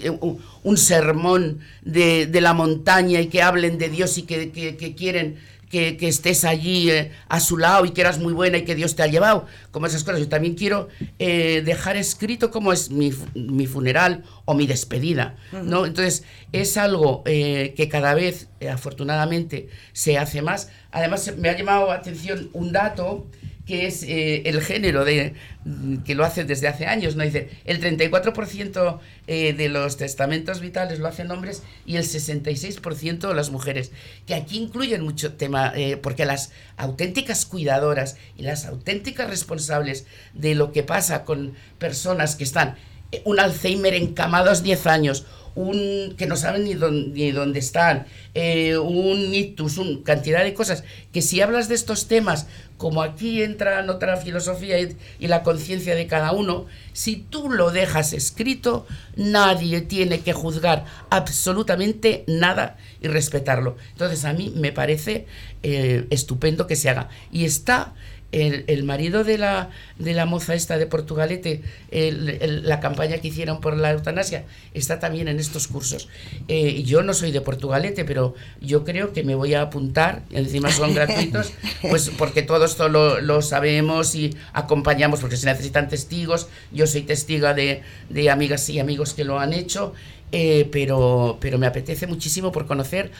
[0.62, 4.94] un sermón de, de, la montaña y que hablen de Dios y que, que, que
[4.94, 5.38] quieren
[5.70, 8.96] que, estés allí eh, a su lado y que eras muy buena y que Dios
[8.96, 10.20] te ha llevado, como esas cosas.
[10.20, 15.86] Yo también quiero eh, dejar escrito cómo es mi, mi, funeral o mi despedida, ¿no?
[15.86, 20.70] Entonces, es algo eh, que cada vez, afortunadamente, se hace más.
[20.90, 23.26] Además, me ha llamado la atención un dato
[23.66, 27.24] que es eh, el género de, mm, que lo hace desde hace años, ¿no?
[27.24, 33.50] Dice, el 34% eh, de los testamentos vitales lo hacen hombres y el 66% las
[33.50, 33.92] mujeres,
[34.26, 40.54] que aquí incluyen mucho tema, eh, porque las auténticas cuidadoras y las auténticas responsables de
[40.54, 42.76] lo que pasa con personas que están
[43.24, 48.78] un Alzheimer encamados 10 años, un que no saben ni dónde, ni dónde están, eh,
[48.78, 53.80] un ictus, una cantidad de cosas, que si hablas de estos temas, como aquí entra
[53.80, 58.86] en otra filosofía y, y la conciencia de cada uno, si tú lo dejas escrito,
[59.16, 63.76] nadie tiene que juzgar absolutamente nada y respetarlo.
[63.92, 65.26] Entonces a mí me parece
[65.62, 67.08] eh, estupendo que se haga.
[67.30, 67.92] Y está
[68.32, 73.76] el, marido de la, de la moza esta de Portugalete, la campaña que hicieron por
[73.76, 76.08] la eutanasia, está también en estos cursos.
[76.48, 80.70] Eh, yo no soy de Portugalete, pero yo creo que me voy a apuntar, encima
[80.70, 86.48] son gratuitos, pues porque todo esto lo, lo sabemos y acompañamos, porque se necesitan testigos,
[86.70, 89.92] yo soy testiga de, de amigas y amigos que lo han hecho,
[90.32, 93.10] eh, pero, pero me apetece muchísimo por conocer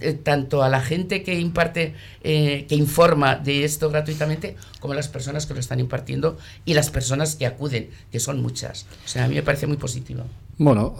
[0.00, 4.96] eh, tanto a la gente que imparte, eh, que informa de esto gratuitamente, como a
[4.96, 8.86] las personas que lo están impartiendo y las personas que acuden, que son muchas.
[9.04, 10.24] O sea, a mí me parece muy positivo.
[10.56, 10.94] Bueno,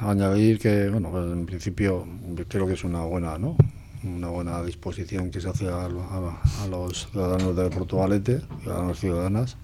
[0.00, 2.06] añadir que, bueno, pues, en principio
[2.48, 3.56] creo que es una buena, ¿no?
[4.04, 9.56] una buena disposición que se hace a, a los ciudadanos de Portugalete, ciudadanos ciudadanas,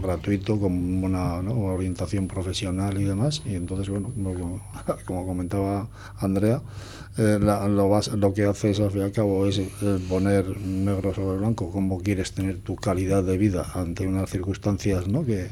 [0.00, 0.72] gratuito, con
[1.04, 3.42] una orientación profesional y demás.
[3.44, 4.12] Y entonces, bueno,
[5.06, 6.62] como, comentaba Andrea,
[7.18, 9.60] eh, lo, lo, que haces al fin y al cabo es
[10.08, 15.24] poner negro sobre blanco cómo quieres tener tu calidad de vida ante unas circunstancias ¿no?
[15.24, 15.48] que,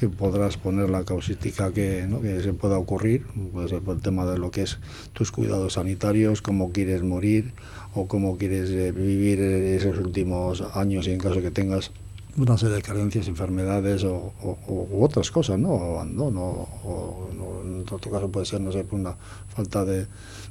[0.00, 2.22] que podrás poner la causística que, ¿no?
[2.22, 4.78] que se pueda ocurrir, pues el tema de lo que es
[5.12, 7.52] tus cuidados sanitarios, cómo quieres morir
[7.94, 11.90] o cómo quieres eh, vivir esos últimos años y en caso que tengas
[12.36, 14.32] una serie de carencias, enfermedades o,
[14.68, 15.70] u otras cosas, ¿no?
[15.70, 17.28] O abandono, o,
[17.64, 19.16] en otro caso puede ser, no sé, una
[19.48, 20.06] falta de,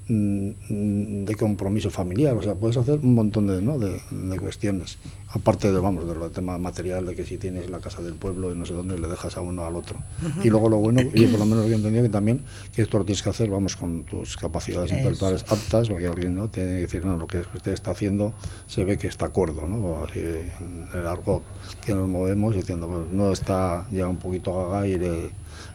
[0.08, 3.78] mm, de compromiso familiar, o sea, puedes hacer un montón de, ¿no?
[3.80, 4.00] de,
[4.40, 4.98] cuestiones,
[5.32, 8.58] aparte de, vamos, del tema material, de que si tienes la casa del pueblo y
[8.58, 10.00] no sé dónde, le dejas a uno al otro.
[10.44, 12.42] Y luego lo bueno, y por lo menos yo he entendido que también,
[12.74, 16.50] que esto lo tienes que hacer, vamos, con tus capacidades intelectuales aptas, porque alguien no
[16.50, 18.34] tiene que decir, no, lo que usted está haciendo
[18.66, 20.04] se ve que está acuerdo, ¿no?
[20.04, 21.44] Así, en el argot
[21.86, 25.30] que nos movemos diciendo, pues, no está ya un poquito gaga y le,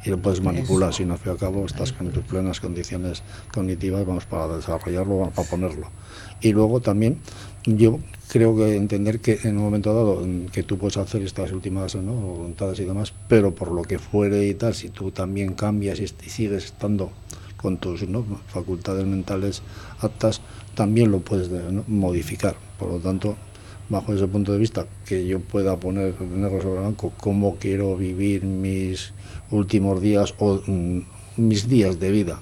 [0.04, 2.60] y lo puedes manipular, si no, al fin y al cabo estás con tus plenas
[2.60, 5.88] condiciones cognitivas, vamos para desarrollarlo, vamos para ponerlo.
[6.40, 7.20] Y luego también
[7.66, 11.94] yo creo que entender que en un momento dado que tú puedes hacer estas últimas
[11.94, 12.52] ¿no?
[12.76, 16.66] y demás, pero por lo que fuere y tal, si tú también cambias y, sigues
[16.66, 17.10] estando
[17.56, 18.04] con tus
[18.48, 19.62] facultades mentales
[20.00, 20.42] aptas,
[20.74, 21.48] también lo puedes
[21.88, 22.56] modificar.
[22.78, 23.36] Por lo tanto,
[23.88, 28.44] bajo ese punto de vista, que yo pueda poner negro sobre blanco cómo quiero vivir
[28.44, 29.14] mis
[29.50, 31.00] últimos días o mm,
[31.36, 32.40] mis días de vida.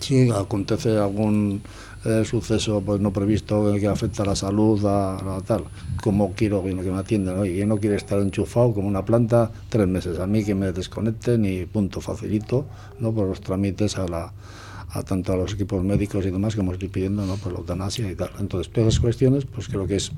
[0.00, 1.62] Si acontece algún
[2.04, 5.64] eh, suceso pues no previsto que afecta a la salud, a, tal,
[6.02, 7.38] cómo quiero que me atiendan.
[7.38, 10.18] Oye, yo no quiero estar enchufado como una planta tres meses.
[10.18, 12.66] A mí que me desconecten y punto, facilito
[13.00, 13.12] ¿no?
[13.12, 14.32] por los trámites a la
[14.90, 17.34] a tanto a los equipos médicos y demás que hemos estoy pidiendo ¿no?
[17.36, 18.30] por la eutanasia y tal.
[18.38, 20.12] Entonces, todas esas cuestiones, pues creo que es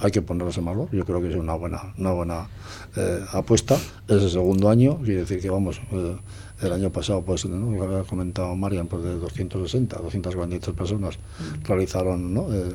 [0.00, 0.88] hay que ponerlas en valor.
[0.92, 2.48] Yo creo que es una buena, una buena
[2.96, 3.76] eh, apuesta.
[4.08, 6.16] Es el segundo año, quiere decir que vamos, eh,
[6.62, 7.70] el año pasado, pues, ¿no?
[7.76, 11.18] lo había comentado Marian, pues de 260, 243 personas
[11.64, 12.52] realizaron ¿no?
[12.52, 12.74] Eh,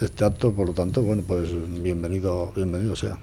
[0.00, 1.50] este acto, por lo tanto, bueno, pues
[1.82, 3.18] bienvenido, bienvenido sea.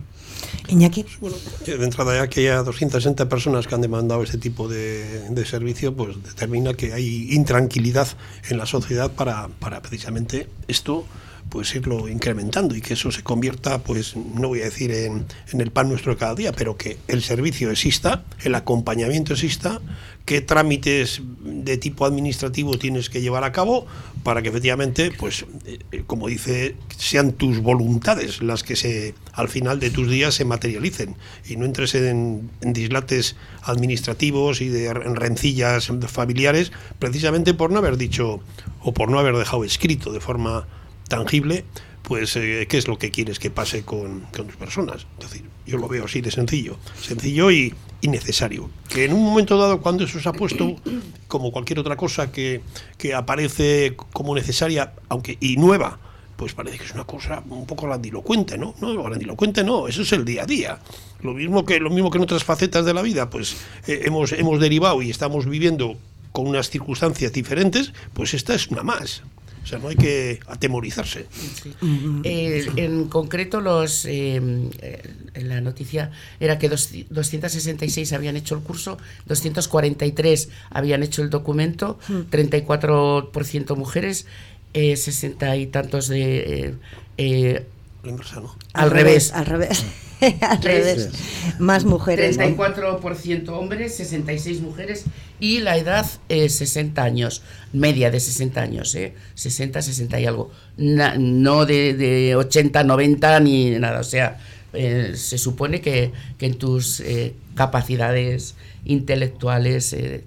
[0.67, 1.05] Iñaki.
[1.19, 5.45] Bueno, de entrada ya que haya 260 personas que han demandado este tipo de, de,
[5.45, 8.07] servicio, pues determina que hay intranquilidad
[8.49, 11.05] en la sociedad para, para precisamente esto
[11.49, 15.61] pues irlo incrementando y que eso se convierta, pues no voy a decir en, en,
[15.61, 19.81] el pan nuestro de cada día, pero que el servicio exista, el acompañamiento exista
[20.29, 23.87] qué trámites de tipo administrativo tienes que llevar a cabo
[24.21, 29.79] para que efectivamente, pues, eh, como dice, sean tus voluntades las que se, al final
[29.79, 31.15] de tus días se materialicen
[31.47, 38.39] y no entres en, dislates administrativos y de rencillas familiares precisamente por no haber dicho
[38.81, 40.67] o por no haber dejado escrito de forma
[41.09, 41.65] tangible
[42.03, 45.05] pues eh, qué es lo que quieres que pase con, con tus personas.
[45.19, 48.69] Es decir, yo lo veo así de sencillo, sencillo y, innecesario.
[48.89, 50.75] Que en un momento dado, cuando eso se ha puesto,
[51.27, 52.61] como cualquier otra cosa que,
[52.97, 55.99] que aparece como necesaria, aunque y nueva,
[56.35, 58.73] pues parece que es una cosa un poco grandilocuente, ¿no?
[58.79, 60.79] No, grandilocuente no, eso es el día a día.
[61.21, 63.57] Lo mismo que, lo mismo que en otras facetas de la vida, pues
[63.87, 65.97] eh, hemos, hemos derivado y estamos viviendo
[66.31, 69.21] con unas circunstancias diferentes, pues esta es una más.
[69.63, 71.25] O sea, no hay que atemorizarse.
[72.23, 74.41] Eh, en concreto, los eh,
[75.35, 78.97] la noticia era que 266 habían hecho el curso,
[79.27, 83.79] 243 habían hecho el documento, 34% hmm.
[83.79, 84.25] mujeres,
[84.73, 86.75] eh, 60 y tantos de...
[88.03, 88.15] Eh,
[88.73, 89.33] al, revés.
[89.33, 89.85] Al revés.
[90.41, 91.09] al revés.
[91.59, 92.37] Más mujeres.
[92.37, 95.05] 34% hombres, 66 mujeres
[95.39, 97.41] y la edad eh, 60 años,
[97.73, 99.13] media de 60 años, ¿eh?
[99.35, 100.51] 60, 60 y algo.
[100.77, 104.37] no de, de, 80, 90 ni nada, o sea,
[104.71, 110.23] eh, se supone que, que en tus eh, capacidades intelectuales eh,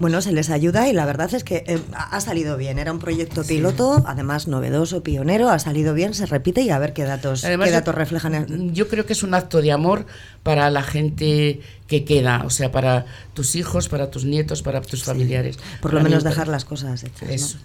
[0.00, 2.78] Bueno, se les ayuda y la verdad es que eh, ha salido bien.
[2.78, 6.92] Era un proyecto piloto, además novedoso, pionero, ha salido bien, se repite y a ver
[6.92, 8.74] qué datos, qué datos reflejan.
[8.74, 10.06] Yo creo que es un acto de amor
[10.42, 15.02] para la gente que queda, o sea, para tus hijos, para tus nietos, para tus
[15.02, 15.58] familiares.
[15.80, 17.56] Por lo menos dejar las cosas hechas.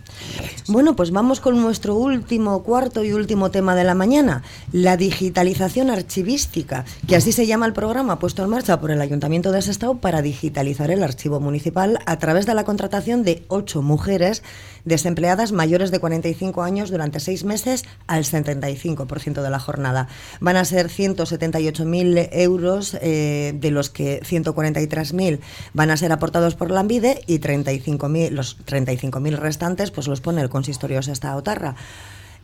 [0.67, 5.89] Bueno, pues vamos con nuestro último, cuarto y último tema de la mañana, la digitalización
[5.89, 9.97] archivística, que así se llama el programa puesto en marcha por el Ayuntamiento de Sestao
[9.97, 14.41] para digitalizar el archivo municipal a través de la contratación de ocho mujeres
[14.85, 20.07] desempleadas mayores de 45 años durante seis meses al 75% de la jornada.
[20.39, 25.39] Van a ser 178.000 euros, eh, de los que 143.000
[25.73, 30.41] van a ser aportados por la Ambide y 35.000, los 35.000 restantes pues los pone
[30.41, 31.75] el consistorio Sesta Otarra.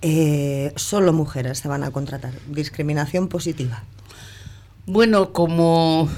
[0.01, 2.33] Eh, solo mujeres se van a contratar.
[2.47, 3.83] Discriminación positiva.
[4.85, 6.09] Bueno, como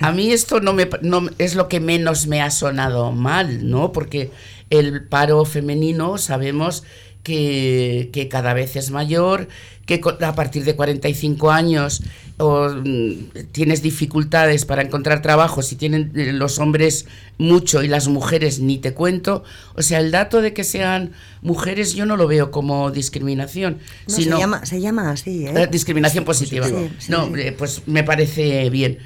[0.00, 3.92] a mí esto no me no, es lo que menos me ha sonado mal, ¿no?
[3.92, 4.30] Porque
[4.70, 6.84] el paro femenino sabemos
[7.24, 9.48] que, que, cada vez es mayor,
[9.86, 12.02] que a partir de 45 años
[12.36, 17.06] o, mm, tienes dificultades para encontrar trabajo, si tienen eh, los hombres
[17.38, 19.44] mucho y las mujeres ni te cuento.
[19.74, 21.12] O sea, el dato de que sean
[21.42, 23.78] mujeres yo no lo veo como discriminación.
[24.06, 25.52] sino, se, llama, se llama así, ¿eh?
[25.54, 26.68] Eh, Discriminación positiva.
[27.08, 28.98] No, pues me parece bien.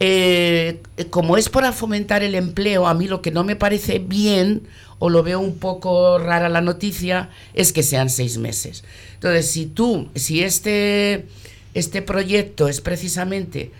[0.00, 0.80] Eh,
[1.10, 4.62] como es para fomentar el empleo, a mí lo que no me parece bien
[5.00, 8.84] o lo veo un poco rara la noticia es que sean seis meses.
[9.14, 11.26] Entonces, si tú, si este,
[11.74, 13.72] este proyecto es precisamente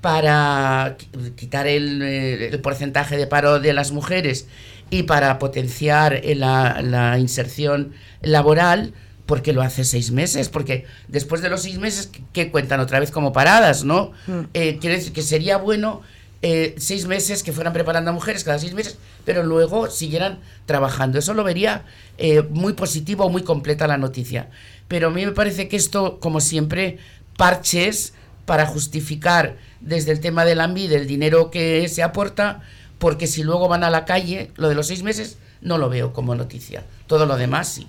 [0.00, 0.96] para
[1.36, 4.46] quitar el, eh, porcentaje de paro de las mujeres
[4.90, 8.92] y para potenciar la, la inserción laboral,
[9.26, 13.10] porque lo hace seis meses, porque después de los seis meses, ¿qué cuentan otra vez
[13.10, 14.12] como paradas, no?
[14.26, 14.40] Mm.
[14.52, 16.02] Eh, quiere decir que sería bueno
[16.42, 21.18] eh, seis meses que fueran preparando a mujeres cada seis meses, pero luego siguieran trabajando.
[21.18, 21.86] Eso lo vería
[22.18, 24.50] eh, muy positivo, muy completa la noticia.
[24.86, 26.98] Pero a mí me parece que esto, como siempre,
[27.38, 28.12] parches
[28.44, 32.60] para justificar desde el tema del AMBI, del dinero que se aporta,
[33.04, 36.14] porque si luego van a la calle, lo de los seis meses, no lo veo
[36.14, 36.86] como noticia.
[37.06, 37.86] Todo lo demás sí.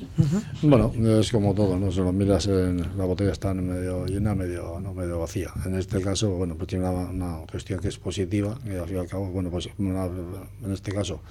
[0.62, 0.92] Bueno,
[1.22, 1.90] es como todo, ¿no?
[1.90, 5.54] Si lo miras, en, la botella está medio llena, medio, no, medio vacía.
[5.66, 8.98] En este caso, bueno, pues tiene una, una cuestión que es positiva, y al fin
[8.98, 11.22] y al cabo, bueno, pues en este caso,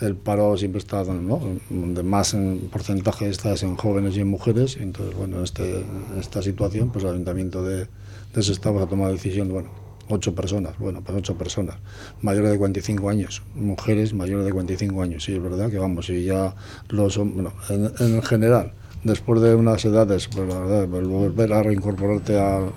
[0.00, 1.38] el paro siempre está, ¿no?
[1.68, 6.18] De más en porcentaje está en jóvenes y en mujeres, entonces, bueno, en, este, en
[6.18, 7.88] esta situación, pues el Ayuntamiento de,
[8.34, 11.76] de Sestao ha tomado decisión, bueno, ocho personas, bueno, pues ocho personas,
[12.22, 16.24] mayores de 45 años, mujeres mayores de 45 años, sí, es verdad que vamos, y
[16.24, 16.54] ya
[16.88, 18.72] los, bueno, en, en general,
[19.04, 22.72] después de unas edades, pues la verdad, pues volver a reincorporarte al,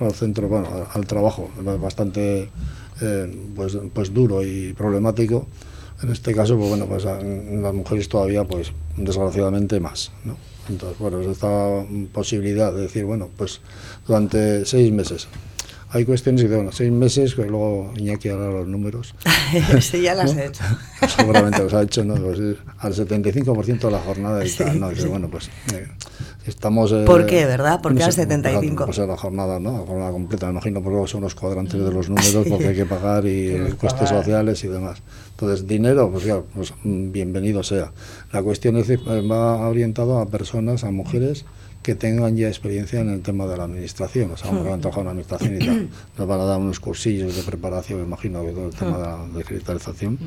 [0.00, 2.48] al, centro, bueno, al, trabajo, bastante
[3.00, 5.46] eh, pues, pues duro y problemático,
[6.02, 10.36] en este caso, pues bueno, pues las mujeres todavía, pues desgraciadamente más, ¿no?
[10.68, 13.60] Entonces, bueno, esta posibilidad de decir, bueno, pues
[14.06, 15.28] durante seis meses
[15.94, 19.14] hay cuestiones y bueno, seis meses, que luego Iñaki hará los números.
[19.80, 20.64] sí, ya las he hecho.
[21.16, 22.16] Seguramente los ha hecho, ¿no?
[22.16, 24.90] Pues, eh, al 75% de la jornada y tal, ¿no?
[24.90, 25.86] Dice, bueno, pues eh,
[26.46, 26.90] estamos...
[26.90, 27.80] Eh, ¿Por qué, verdad?
[27.80, 28.86] ¿Por qué no al sé, 75?
[28.86, 29.70] Pues la jornada, ¿no?
[29.70, 32.74] La jornada completa, me imagino, porque luego son los cuadrantes de los números, porque hay
[32.74, 35.00] que pagar y costes sociales y demás.
[35.30, 37.92] Entonces, dinero, pues ya, pues mm, bienvenido sea.
[38.32, 41.44] La cuestión es, va orientado a personas, a mujeres
[41.84, 44.64] que tengan ya experiencia en el tema de la administración, o sea, Hmm.
[44.64, 45.88] que han trabajado en la administración y tal.
[46.18, 49.04] Nos van a dar unos cursillos de preparación, me imagino, de todo el tema de
[49.04, 50.18] la digitalización.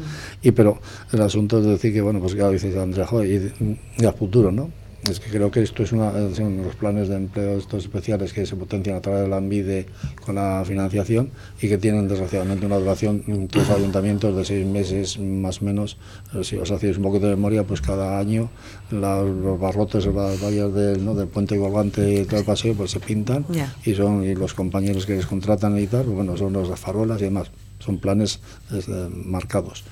[0.44, 0.80] Y pero
[1.12, 4.52] el asunto es decir que, bueno, pues ya dice Andrea, joder, y, y a futuro,
[4.52, 4.70] ¿no?
[5.04, 8.46] Es que creo que esto es una, son los planes de empleo estos especiales que
[8.46, 9.86] se potencian a través de la ANVIDE
[10.26, 11.32] con la financiación
[11.62, 15.98] y que tienen desgraciadamente una duración en los ayuntamientos de seis meses más o menos.
[16.42, 18.50] Si os hacéis un poquito de memoria, pues cada año
[18.90, 21.14] los barrotes, las vallas del, ¿no?
[21.14, 23.46] del puente colgante y todo el paseo pues se pintan
[23.86, 26.76] y son y los compañeros que les contratan y tal, pues, bueno, son los de
[26.76, 27.52] farolas y demás.
[27.80, 28.40] Son planes
[28.72, 29.86] este, marcados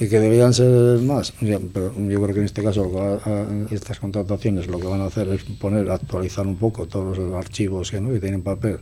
[0.00, 1.34] y que deberían ser más.
[1.40, 5.06] Ya, pero yo creo que en este caso a- estas contrataciones lo que van a
[5.06, 8.12] hacer es poner, actualizar un poco todos los archivos que, ¿no?
[8.12, 8.78] que tienen papel,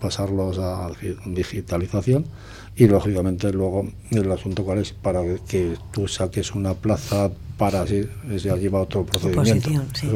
[0.00, 2.24] pasarlos a gi- digitalización
[2.76, 8.42] y lógicamente luego el asunto cuál es para que tú saques una plaza para es
[8.42, 10.06] ya lleva otro procedimiento Oposición, sí.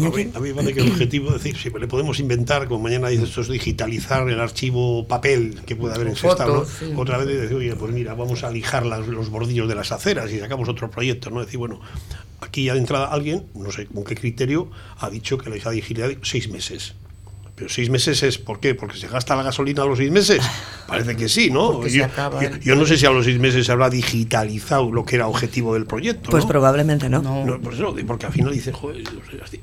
[0.00, 0.06] Es.
[0.06, 2.68] A mí, a mí me parece que el objetivo, es decir, si le podemos inventar,
[2.68, 6.64] como mañana dice esto, es digitalizar el archivo papel que puede haber en Sestao, ¿no?
[6.64, 6.92] sí.
[6.96, 10.30] Otra vez decir, oye, pues mira, vamos a lijar las- los bordillos de las aceras
[10.32, 11.40] y sacamos otro proyecto, ¿no?
[11.40, 11.80] decir, bueno,
[12.40, 16.18] aquí ya de entrada alguien, no sé con qué criterio, ha dicho que la digitalidad
[16.22, 16.94] seis meses.
[17.62, 18.74] Pero seis meses es, ¿por qué?
[18.74, 20.42] ¿Porque se gasta la gasolina a los seis meses?
[20.88, 21.86] Parece que sí, ¿no?
[21.86, 24.90] Yo, acaba yo- el- yo no sé si a los seis meses se habrá digitalizado
[24.90, 26.30] lo que era objetivo del proyecto.
[26.30, 26.48] Pues ¿no?
[26.48, 27.22] probablemente no.
[27.22, 27.44] No.
[27.46, 29.04] No, por eso, porque al final dice, joder,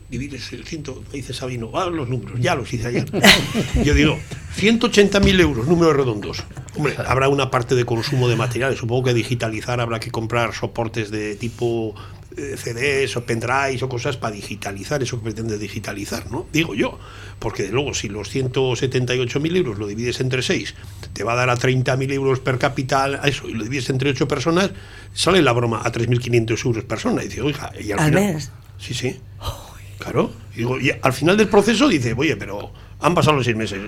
[0.09, 3.05] divides el ciento, me dice Sabino, ah, los números, ya los hice ayer.
[3.83, 4.17] Yo digo,
[4.57, 6.43] 180.000 euros, números redondos.
[6.77, 11.11] Hombre, habrá una parte de consumo de materiales, supongo que digitalizar habrá que comprar soportes
[11.11, 11.95] de tipo
[12.35, 16.45] CDs o pendrives o cosas para digitalizar eso que pretende digitalizar, ¿no?
[16.53, 16.99] Digo yo,
[17.39, 20.75] porque de luego si los 178.000 euros lo divides entre 6,
[21.13, 24.11] te va a dar a 30.000 euros per cápita a eso, y lo divides entre
[24.11, 24.71] 8 personas,
[25.13, 27.23] sale la broma a 3.500 euros persona.
[27.23, 28.51] Y dice, oiga, y al, ¿Al final- mes?
[28.77, 29.19] Sí, sí.
[29.97, 30.31] Claro.
[30.53, 32.71] Y digo, y al final del proceso dice, oye, pero
[33.01, 33.79] han pasado los seis meses.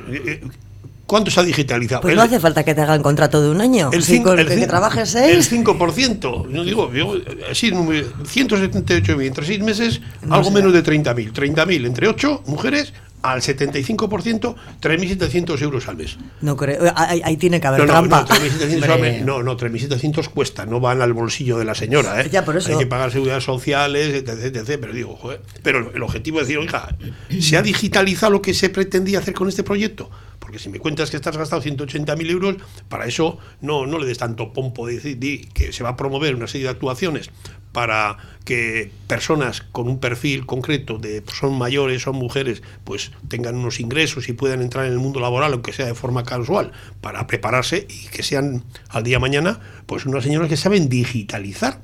[1.12, 2.02] Eh, eh, ¿Cuánto se ha digitalizado?
[2.02, 3.90] Pues El- no hace falta que te hagan contrato de un año.
[3.92, 5.50] el Si cinco- con el que, trabajes El seis.
[5.50, 6.48] 5%.
[6.50, 7.16] Yo digo, yo,
[7.50, 11.32] así, número- 178.000 entre 6 meses, No algo menos de 30.000.
[11.34, 12.94] 30.000 entre 8 mujeres,
[13.24, 16.18] al 75%, 3.700 euros al mes.
[16.42, 16.92] No creo.
[16.96, 18.22] Ahí, ahí tiene que haber No, no, trampa.
[18.22, 19.12] no, 3.700 al Hombre.
[19.12, 19.26] mes.
[19.26, 22.22] no, no, 3.700 cuesta, no van al bolsillo de la señora.
[22.22, 22.30] ¿eh?
[22.32, 22.72] Ya, por eso.
[22.72, 24.78] Hay que pagar seguridad sociales, etc, etc.
[24.82, 26.96] Pero digo, joder, pero el objetivo es decir, oiga,
[27.40, 30.10] ¿se ha digitalizado lo que se pretendía hacer con este proyecto?
[30.42, 32.56] Porque si me cuentas que estás gastado 180.000 euros,
[32.90, 36.36] para eso no, no le des tanto pompo de decir que se va a promover
[36.36, 37.30] una serie de actuaciones
[37.72, 43.56] para que personas con un perfil concreto de pues, son mayores, son mujeres, pues tengan
[43.56, 46.72] unos ingresos y puedan entrar en el mundo laboral, aunque sea de forma casual,
[47.02, 51.80] para prepararse y que sean al día de mañana, pues unas señoras que saben digitalizar.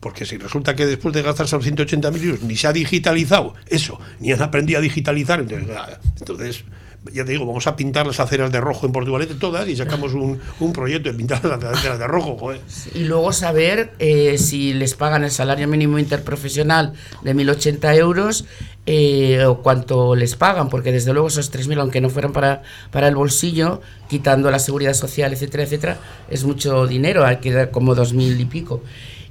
[0.00, 4.00] Porque si resulta que después de gastarse los 180.000 euros ni se ha digitalizado eso,
[4.18, 6.64] ni han aprendido a digitalizar, entonces, ah, entonces,
[7.12, 10.14] ya te digo, vamos a pintar las aceras de rojo en Portugalete todas y sacamos
[10.14, 12.52] un, un proyecto de pintar las aceras de rojo.
[12.94, 16.92] Y luego saber eh, si les pagan el salario mínimo interprofesional
[17.22, 18.44] de 1.080 euros
[18.86, 23.08] eh, o cuánto les pagan, porque desde luego esos 3.000, aunque no fueran para, para
[23.08, 25.98] el bolsillo, quitando la seguridad social, etcétera, etcétera,
[26.30, 28.82] es mucho dinero, hay que dar como 2.000 y pico.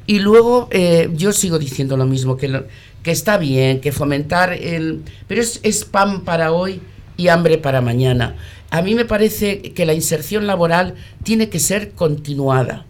[0.07, 2.65] Y luego eh, yo sigo diciendo lo mismo, que,
[3.01, 5.03] que está bien, que fomentar el...
[5.27, 6.81] Pero es, es pan para hoy
[7.17, 8.35] y hambre para mañana.
[8.69, 12.85] A mí me parece que la inserción laboral tiene que ser continuada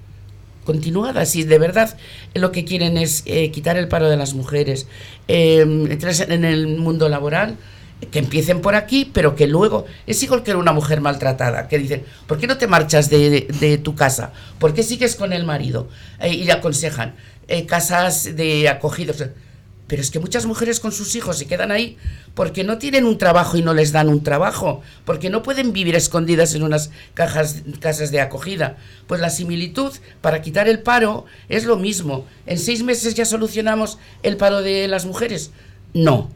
[0.66, 1.26] continuada.
[1.26, 1.98] Si de verdad
[2.36, 4.88] lo que quieren es eh, quitar el paro de las mujeres,
[5.28, 7.58] eh, entrar en el mundo laboral,
[8.12, 12.04] que empiecen por aquí, pero que luego es igual que una mujer maltratada, que dicen,
[12.28, 14.34] ¿por qué no te marchas de, de- tu casa?
[14.60, 15.88] ¿Por qué sigues con el marido?
[16.20, 17.16] Eh, y le aconsejan,
[17.48, 19.24] eh, casas de acogidos.
[19.92, 21.98] Pero es que muchas mujeres con sus hijos se quedan ahí
[22.34, 25.96] porque no tienen un trabajo y no les dan un trabajo, porque no pueden vivir
[25.98, 28.78] escondidas en unas cajas, casas de acogida.
[29.08, 32.26] Pues la similitud para quitar el paro es lo mismo.
[32.46, 35.52] ¿En seis meses ya solucionamos el paro de las mujeres?
[35.94, 36.32] No.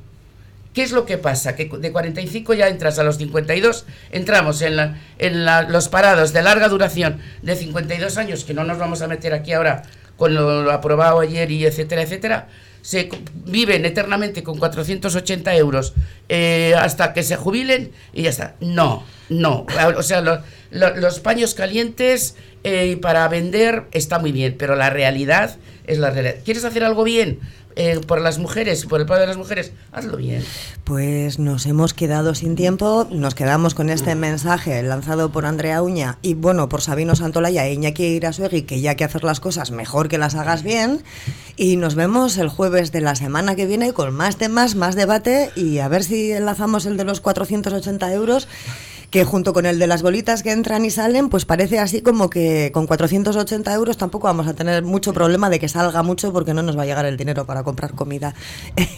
[0.73, 1.55] ¿Qué es lo que pasa?
[1.55, 6.33] Que de 45 ya entras a los 52, entramos en, la- en la- los parados
[6.33, 9.83] de larga duración de 52 años, que no nos vamos a meter aquí ahora
[10.17, 12.49] con lo, lo aprobado ayer y etcétera, etcétera.
[12.85, 13.09] Se
[13.45, 15.95] viven eternamente con 480 euros
[16.29, 18.55] eh, hasta que se jubilen y ya está.
[18.59, 19.65] No, no.
[19.97, 20.21] O sea,
[20.69, 25.57] los paños calientes eh, para vender está muy bien, pero la realidad
[25.87, 26.35] es la realidad.
[26.45, 27.39] ¿Quieres hacer algo bien?
[27.77, 30.45] Eh, por las mujeres, por el padre de las mujeres, hazlo bien.
[30.85, 36.17] Pues nos hemos quedado sin tiempo, nos quedamos con este mensaje lanzado por Andrea Uña
[36.21, 39.71] y bueno, por Sabino Santolaya e Iñaki Irasuegui, que ya hay que hacer las cosas
[39.71, 41.03] mejor que las hagas bien.
[41.57, 45.51] Y nos vemos el jueves de la semana que viene con más temas, más debate
[45.57, 48.47] y a ver si enlazamos el de los 480 euros
[49.09, 52.29] que junto con el de las bolitas que entran y salen, pues parece así como
[52.29, 56.53] que con 480 euros tampoco vamos a tener mucho problema de que salga mucho porque
[56.53, 58.33] no nos va a llegar el dinero para comprar comida.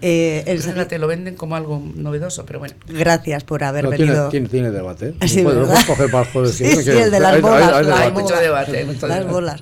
[0.00, 2.74] eh, el te lo venden como algo novedoso, pero bueno.
[2.86, 4.28] Gracias por haber venido.
[4.28, 5.14] Tiene, tiene, debate.
[5.26, 7.86] Sí, coger para el sí, sí, el de las bolas.
[7.88, 8.84] Hay, mucho debate.
[8.84, 9.60] mucho las bolas.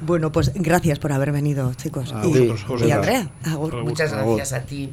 [0.00, 2.14] Bueno, pues gracias por haber venido, chicos.
[2.24, 3.30] y, y Andrea,
[3.84, 4.92] muchas gracias a ti.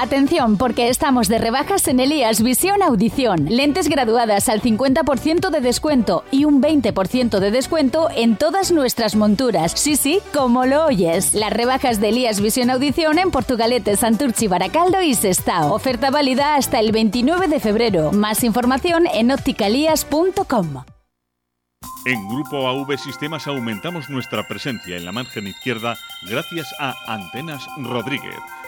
[0.00, 3.46] Atención, porque estamos de rebajas en Elías Visión Audición.
[3.48, 9.72] Lentes graduadas al 50% de descuento y un 20% de descuento en todas nuestras monturas.
[9.76, 11.32] Sí, sí, como lo oyes.
[11.34, 15.72] Las rebajas de Elías Visión Audición en Portugalete, Santurchi, Baracaldo y Sestao.
[15.72, 18.10] Oferta válida hasta el 29 de febrero.
[18.10, 20.84] Más información en opticalías.com.
[22.06, 25.96] En Grupo AV Sistemas aumentamos nuestra presencia en la margen izquierda
[26.28, 28.34] gracias a Antenas Rodríguez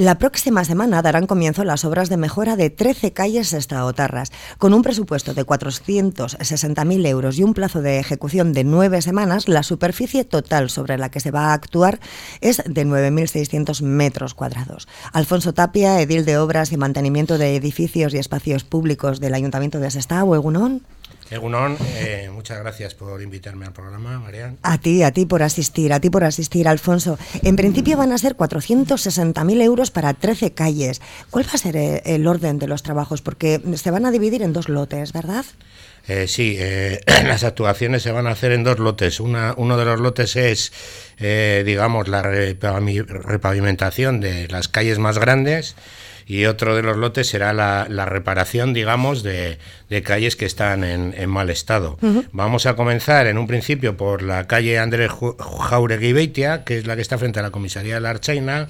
[0.00, 4.32] La próxima semana darán comienzo las obras de mejora de 13 calles estaotarras.
[4.56, 9.62] Con un presupuesto de 460.000 euros y un plazo de ejecución de nueve semanas, la
[9.62, 12.00] superficie total sobre la que se va a actuar
[12.40, 14.88] es de 9.600 metros cuadrados.
[15.12, 19.90] Alfonso Tapia, edil de Obras y Mantenimiento de Edificios y Espacios Públicos del Ayuntamiento de
[19.90, 20.80] Sestao, Egunon.
[21.30, 24.58] Egunon, eh, muchas gracias por invitarme al programa, Marian.
[24.62, 27.18] A ti, a ti por asistir, a ti por asistir, Alfonso.
[27.42, 31.00] En principio van a ser 460.000 euros para 13 calles.
[31.30, 33.22] ¿Cuál va a ser eh, el orden de los trabajos?
[33.22, 35.44] Porque se van a dividir en dos lotes, ¿verdad?
[36.08, 36.58] Eh, sí,
[37.24, 39.20] las actuaciones se van a hacer en dos lotes.
[39.20, 40.72] Una, uno de los lotes es,
[41.16, 45.76] digamos, la repavimentación de las calles más grandes
[46.30, 49.58] y otro de los lotes será la, reparación, digamos, de,
[50.04, 51.98] calles que están en, mal estado.
[52.30, 56.94] Vamos a comenzar en un principio por la calle Andrés Jauregui Beitia, que es la
[56.94, 58.68] que está frente a la comisaría de la Archaina,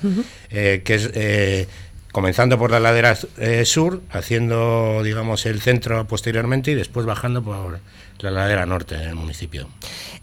[0.48, 1.10] eh, que es...
[1.12, 1.66] Eh,
[2.12, 7.80] comenzando por la ladera eh, sur, haciendo, digamos, el centro posteriormente y después bajando por
[8.18, 9.68] la ladera norte del municipio.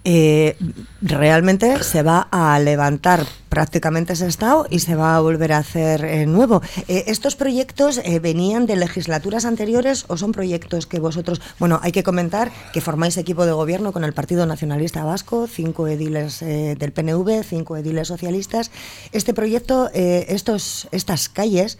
[0.03, 0.55] Eh,
[1.01, 6.05] realmente se va a levantar prácticamente ese estado y se va a volver a hacer
[6.05, 6.61] eh, nuevo.
[6.87, 12.51] ¿Estos proyectos venían de legislaturas anteriores o son proyectos que vosotros, bueno, hay que comentar
[12.71, 17.77] que formáis equipo de gobierno con el Partido Nacionalista Vasco, cinco ediles del PNV, cinco
[17.77, 18.69] ediles socialistas.
[19.11, 21.76] Este proyecto, estos, estas calles,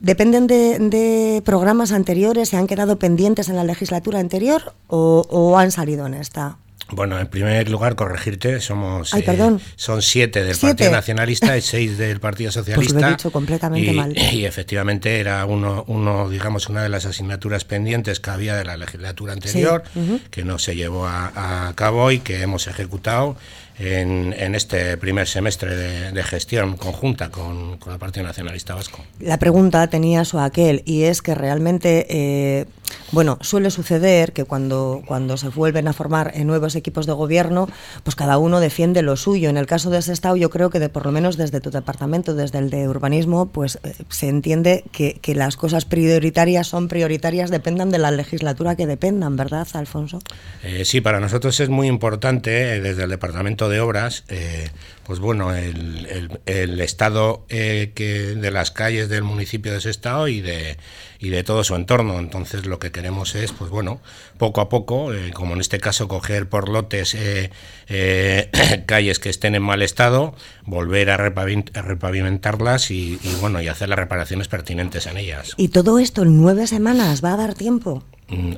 [0.00, 2.48] ¿Dependen de, programas anteriores?
[2.48, 6.56] ¿Se han quedado pendientes en la legislatura anterior o, han salido en esta?
[6.92, 9.60] Bueno, en primer lugar, corregirte, somos Ay, perdón.
[9.60, 12.92] Eh, son siete del Partido Nacionalista y seis del Partido Socialista.
[12.92, 14.18] Pues lo he dicho completamente y, mal.
[14.32, 18.76] Y efectivamente era uno, uno, digamos, una de las asignaturas pendientes que había de la
[18.76, 19.84] legislatura anterior,
[20.30, 23.36] que no se llevó a, a, cabo y que hemos ejecutado
[23.80, 25.74] en, este primer semestre
[26.12, 29.02] de, gestión conjunta con, con, el Partido Nacionalista Vasco.
[29.20, 32.66] La pregunta tenía su aquel y es que realmente, eh,
[33.12, 37.68] bueno, suele suceder que cuando, cuando se vuelven a formar nuevos equipos de gobierno,
[38.02, 39.50] pues cada uno defiende lo suyo.
[39.50, 41.70] En el caso de ese estado, yo creo que de, por lo menos desde tu
[41.70, 46.88] departamento, desde el de urbanismo, pues eh, se entiende que, que las cosas prioritarias son
[46.88, 50.20] prioritarias, dependan de la legislatura que dependan, ¿verdad, Alfonso?
[50.62, 54.68] Eh, sí, para nosotros es muy importante desde el departamento de obras, eh,
[55.10, 60.28] pues bueno, el, el, estado eh, que de las calles del municipio de ese estado
[60.28, 60.76] y de,
[61.18, 62.20] y de todo su entorno.
[62.20, 64.00] Entonces lo que queremos es, pues bueno,
[64.38, 67.16] poco a poco, eh, como en este caso, coger por lotes
[68.86, 73.98] calles que estén en mal estado, volver a, repavimentarlas y, y, bueno, y hacer las
[73.98, 75.54] reparaciones pertinentes en ellas.
[75.56, 78.04] ¿Y todo esto en nueve semanas va a dar tiempo?
[78.28, 78.52] Mm,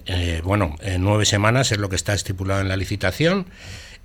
[0.44, 3.46] bueno, en nueve semanas es lo que está estipulado en la licitación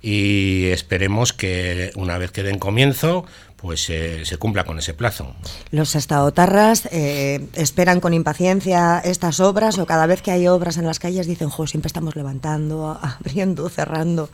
[0.00, 3.26] y esperemos que una vez que den comienzo
[3.58, 5.34] pues eh, se cumpla con ese plazo.
[5.72, 10.86] ¿Los estadotarras eh, esperan con impaciencia estas obras o cada vez que hay obras en
[10.86, 14.30] las calles dicen, jo, siempre estamos levantando, abriendo, cerrando?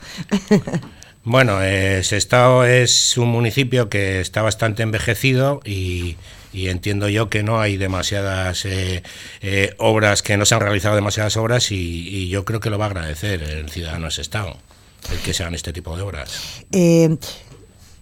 [1.23, 6.17] bueno, eh, Sestao es un municipio que está bastante envejecido y,
[6.53, 8.65] entiendo yo que no hay demasiadas
[9.77, 12.85] obras, que no se han realizado demasiadas obras y, y, yo creo que lo va
[12.85, 14.57] a agradecer el ciudadano de Sestao
[15.11, 16.63] el que sean este tipo de obras.
[16.71, 17.17] Eh,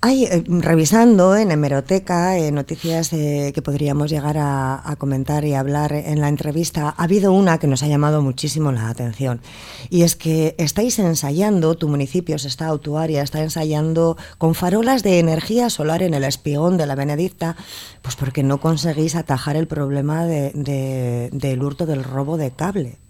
[0.06, 6.28] eh, revisando en hemeroteca eh, noticias que podríamos llegar a, comentar y hablar en la
[6.28, 9.42] entrevista, ha habido una que nos ha llamado muchísimo la atención.
[9.90, 15.70] Y es que estáis ensayando, tu municipio, está Autuaria, está ensayando con farolas de energía
[15.70, 17.56] solar en el espigón de la Benedicta,
[18.02, 23.03] pues porque no conseguís atajar el problema del hurto del robo de cable.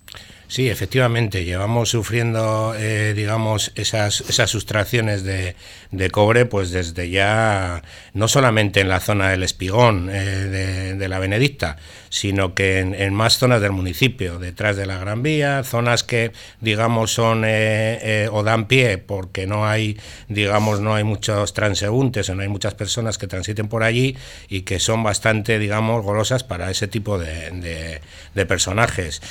[0.48, 5.56] Sí, efectivamente, llevamos sufriendo, eh, digamos, esas, esas sustracciones de,
[5.92, 7.82] de, cobre, pues desde ya,
[8.14, 11.78] no solamente en la zona del Espigón eh, de, la Benedicta,
[12.14, 17.12] sino que en, más zonas del municipio, detrás de la Gran Vía, zonas que, digamos,
[17.12, 19.98] son eh, o dan pie porque no hay,
[20.28, 24.16] digamos, no hay muchos transeúntes o no hay muchas personas que transiten por allí
[24.48, 28.00] y que son bastante, digamos, golosas para ese tipo de,
[28.36, 29.22] de personajes.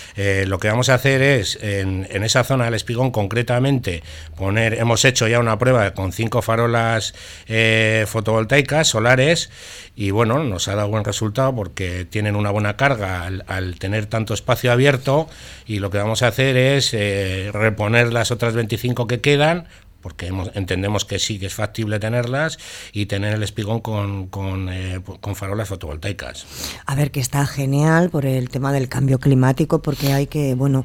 [0.47, 4.03] lo que vamos a hacer es, en, esa zona del espigón concretamente,
[4.37, 7.15] poner, hemos hecho ya una prueba con cinco farolas
[7.47, 9.51] eh, fotovoltaicas solares
[9.95, 14.35] y bueno, nos ha dado buen resultado porque tienen una buena carga al, tener tanto
[14.35, 15.29] espacio abierto
[15.67, 19.67] y lo que vamos a hacer es eh, reponer las otras 25 que quedan
[20.03, 22.59] porque entendemos que sí que es factible tenerlas
[22.93, 26.45] y tener el espigón con, con, eh, con, farolas fotovoltaicas.
[26.85, 30.85] A ver, que está genial por el tema del cambio climático, porque hay que, bueno,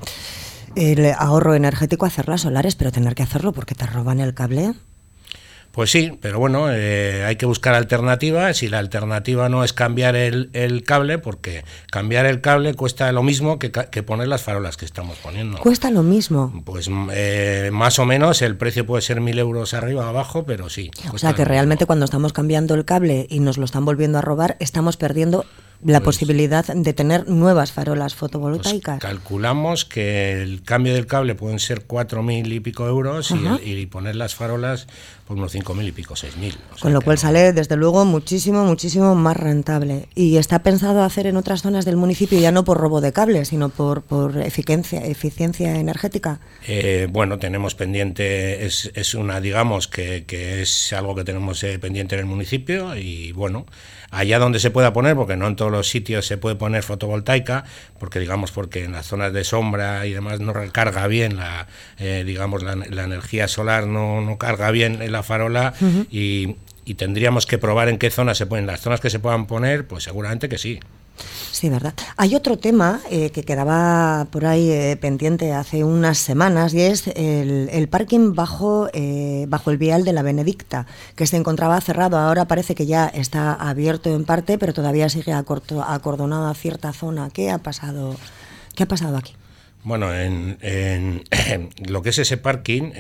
[0.76, 4.74] el ahorro energético hacerlas solares, pero tener que hacerlo porque te roban el cable.
[5.78, 10.16] Pues sí, pero bueno, eh, hay que buscar alternativas y la alternativa no es cambiar
[10.16, 10.50] el,
[10.84, 13.70] cable, porque cambiar el cable cuesta lo mismo que,
[14.02, 15.60] poner las farolas que estamos poniendo.
[15.60, 16.64] ¿Cuesta lo mismo?
[16.66, 20.68] Pues eh, más o menos, el precio puede ser mil euros arriba o abajo, pero
[20.68, 20.90] sí.
[21.14, 24.22] O sea que realmente cuando estamos cambiando el cable y nos lo están volviendo a
[24.22, 25.46] robar, estamos perdiendo
[25.84, 29.00] la pues posibilidad de tener nuevas farolas fotovoltaicas.
[29.00, 33.86] Pues calculamos que el cambio del cable pueden ser cuatro mil y pico euros y,
[33.88, 34.88] poner las farolas
[35.28, 36.58] por unos cinco mil y pico, seis mil.
[36.82, 40.08] Con lo cual sale, desde luego, muchísimo, muchísimo más rentable.
[40.16, 43.46] Y está pensado hacer en otras zonas del municipio ya no por robo de cable,
[43.46, 46.40] sino por, por eficiencia, eficiencia energética.
[46.68, 51.78] Eh, bueno, tenemos pendiente, es, es una, digamos, que, que, es algo que tenemos eh,
[51.80, 53.66] pendiente en el municipio y bueno,
[54.12, 57.66] allá donde se pueda poner, porque no en todos los sitios se puede poner fotovoltaica,
[58.00, 61.68] porque digamos, porque en las zonas de sombra y demás no recarga bien la,
[62.00, 65.74] eh, digamos, la, energía solar no, no carga bien en la farola
[66.12, 66.56] y,
[66.86, 68.66] y tendríamos que probar en qué zonas se ponen.
[68.66, 70.80] Las zonas que se puedan poner, pues seguramente que sí.
[71.52, 71.94] Sí, verdad.
[72.18, 77.08] Hay otro tema eh, que quedaba por ahí eh, pendiente hace unas semanas y es
[77.08, 82.18] el, parking bajo, eh, bajo el vial de la Benedicta, que se encontraba cerrado.
[82.18, 87.30] Ahora parece que ya está abierto en parte, pero todavía sigue acordonada cierta zona.
[87.32, 88.16] ¿Qué ha pasado,
[88.76, 89.34] qué ha pasado aquí?
[89.84, 91.24] Bueno, en, en,
[91.88, 92.92] lo que es ese parking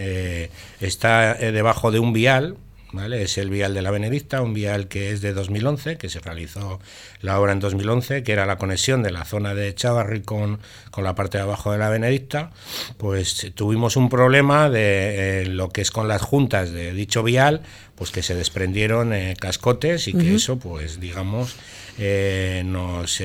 [0.80, 2.57] está debajo de un vial
[3.00, 6.80] es el vial de la Benedicta, un vial que es de 2011, que se realizó
[7.22, 10.60] la obra en 2011, que era la conexión de la zona de Chavarri con,
[10.91, 12.52] con la parte de abajo de la Benedicta.
[12.98, 17.62] Pues tuvimos un problema de eh, lo que es con las juntas de dicho vial,
[17.95, 21.56] pues que se desprendieron eh, cascotes y que eso, pues digamos,
[21.98, 23.22] eh, nos,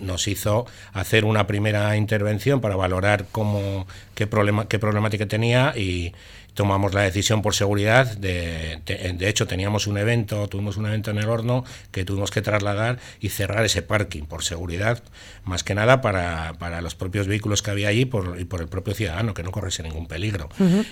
[0.00, 6.12] nos hizo hacer una primera intervención para valorar cómo, qué, problema, qué problemática tenía y
[6.54, 11.18] tomamos la decisión por seguridad de, de, hecho teníamos un evento, tuvimos un evento en
[11.18, 15.02] el horno que tuvimos que trasladar y cerrar ese parking por seguridad,
[15.44, 18.68] más que nada para, para los propios vehículos que había allí por, y por el
[18.68, 20.48] propio ciudadano, que no corriese ningún peligro.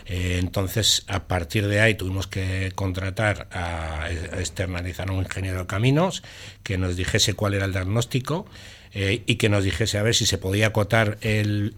[0.07, 5.61] Eh, entonces, a partir de ahí tuvimos que contratar a, a externalizar a un ingeniero
[5.61, 6.23] de caminos
[6.63, 8.47] que nos dijese cuál era el diagnóstico
[8.93, 11.75] eh, y que nos dijese a ver si se podía acotar el,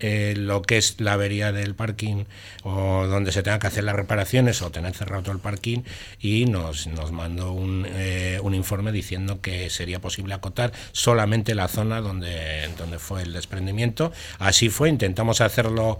[0.47, 2.25] lo que es la avería del parking
[2.63, 5.81] o donde se tengan que hacer las reparaciones o tener cerrado todo el parking
[6.21, 11.69] y nos, nos mandó un, eh, un informe diciendo que sería posible acotar solamente la
[11.69, 14.13] zona donde, donde fue el desprendimiento.
[14.39, 15.99] Así fue, intentamos hacerlo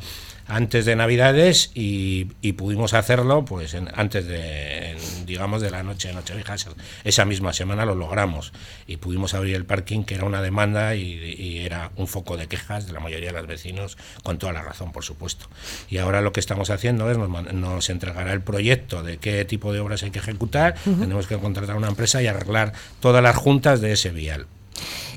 [0.53, 6.57] antes de Navidades y, pudimos hacerlo pues antes de, digamos, de la noche de Nochevieja.
[7.05, 8.53] Esa misma semana lo logramos
[8.87, 12.87] y pudimos abrir el parking, que era una demanda y, era un foco de quejas
[12.87, 15.47] de la mayoría de los vecinos, con toda la razón, por supuesto.
[15.89, 19.73] Y ahora lo que estamos haciendo es nos, nos entregará el proyecto de qué tipo
[19.73, 23.81] de obras hay que ejecutar, tenemos que contratar una empresa y arreglar todas las juntas
[23.81, 24.47] de ese vial.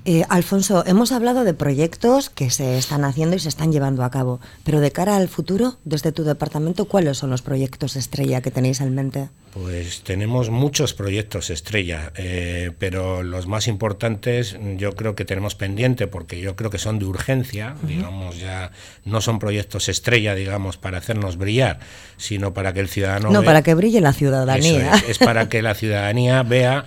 [0.08, 4.12] Eh, Alfonso, hemos hablado de proyectos que se están haciendo y se están llevando a
[4.12, 8.51] cabo, pero de cara al futuro, desde tu departamento, ¿cuáles son los proyectos estrella que
[8.51, 9.30] tenéis en mente?
[9.56, 16.08] Pues tenemos muchos proyectos estrella, eh, pero los más importantes yo creo que tenemos pendiente
[16.08, 18.72] porque yo creo que son de urgencia, digamos, ya
[19.06, 21.80] no son proyectos estrella, digamos, para hacernos brillar,
[22.18, 23.32] sino para que el ciudadano...
[23.32, 24.91] No, para que brille la ciudadanía.
[25.08, 26.86] es para que la ciudadanía vea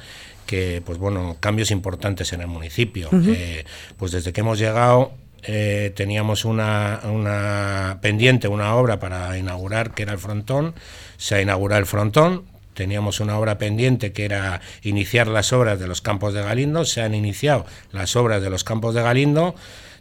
[0.49, 3.11] que, pues bueno, cambios importantes en el municipio.
[3.13, 3.67] Eh,
[3.99, 10.05] pues desde que hemos llegado eh, teníamos una, una, pendiente, una obra para inaugurar, que
[10.05, 10.75] era el frontón,
[11.19, 15.87] se ha inaugurado el frontón, teníamos una obra pendiente que era iniciar las obras de
[15.87, 19.55] los campos de Galindo, se han iniciado las obras de los campos de Galindo,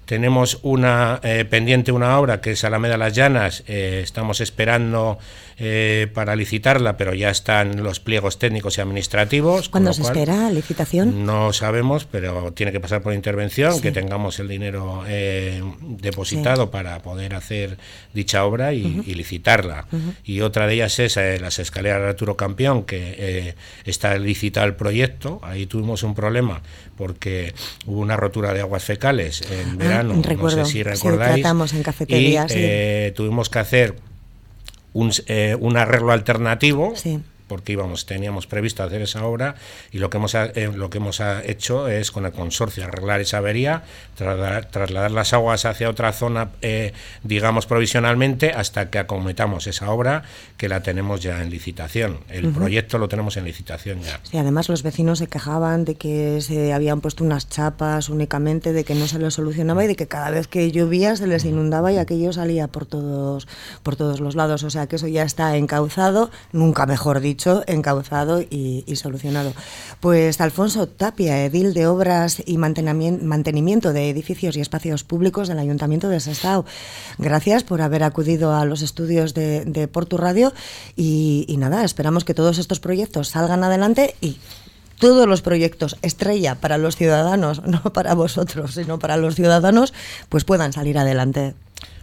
[0.06, 5.20] tenemos una eh, pendiente, una obra que es Alameda Las Llanas, estamos esperando
[5.60, 9.70] eh, para licitarla, pero ya están los pliegos técnicos y administrativos.
[9.70, 11.26] ¿Cuándo se espera licitación?
[11.26, 16.99] No sabemos, pero tiene que pasar por intervención, que tengamos el dinero eh, depositado para
[17.01, 17.80] poder hacer
[18.14, 19.88] dicha obra y, licitarla.
[20.24, 24.76] Y otra de ellas es eh, las escaleras de Arturo Campeón, que está licitado el
[24.76, 25.39] proyecto.
[25.41, 26.62] Ahí tuvimos un problema
[26.97, 27.55] porque
[27.88, 31.43] hubo una rotura de aguas fecales en ah, verano, no sé si recordáis.
[31.74, 32.53] en cafeterías.
[32.55, 33.95] Y tuvimos que hacer
[34.98, 36.93] un, eh, un arreglo alternativo.
[37.48, 39.56] Porque íbamos, teníamos previsto hacer esa obra
[39.91, 43.38] y lo que hemos, eh, lo que hemos hecho es con el consorcio arreglar esa
[43.38, 43.84] avería,
[44.16, 46.93] trasladar, las aguas hacia otra zona, eh,
[47.24, 50.24] digamos provisionalmente, hasta que acometamos esa obra
[50.58, 52.20] que la tenemos ya en licitación.
[52.30, 54.20] El proyecto lo tenemos en licitación ya.
[54.24, 58.84] Sí, además los vecinos se quejaban de que se habían puesto unas chapas únicamente, de
[58.84, 61.91] que no se les solucionaba y de que cada vez que llovía se les inundaba
[61.91, 63.48] y aquello salía por todos,
[63.84, 64.64] por todos los lados.
[64.64, 67.36] O sea que eso ya está encauzado, nunca mejor dicho
[67.67, 69.53] encauzado y, solucionado.
[69.99, 76.09] Pues Alfonso Tapia, edil de Obras y Mantenimiento de Edificios y Espacios Públicos del Ayuntamiento
[76.09, 76.65] de Sestao.
[77.17, 80.53] Gracias por haber acudido a los estudios de, de Portu Radio
[80.95, 84.38] y, y nada, esperamos que todos estos proyectos salgan adelante y
[84.99, 89.93] todos los proyectos estrella para los ciudadanos, no para vosotros, sino para los ciudadanos,
[90.29, 91.53] pues puedan salir adelante.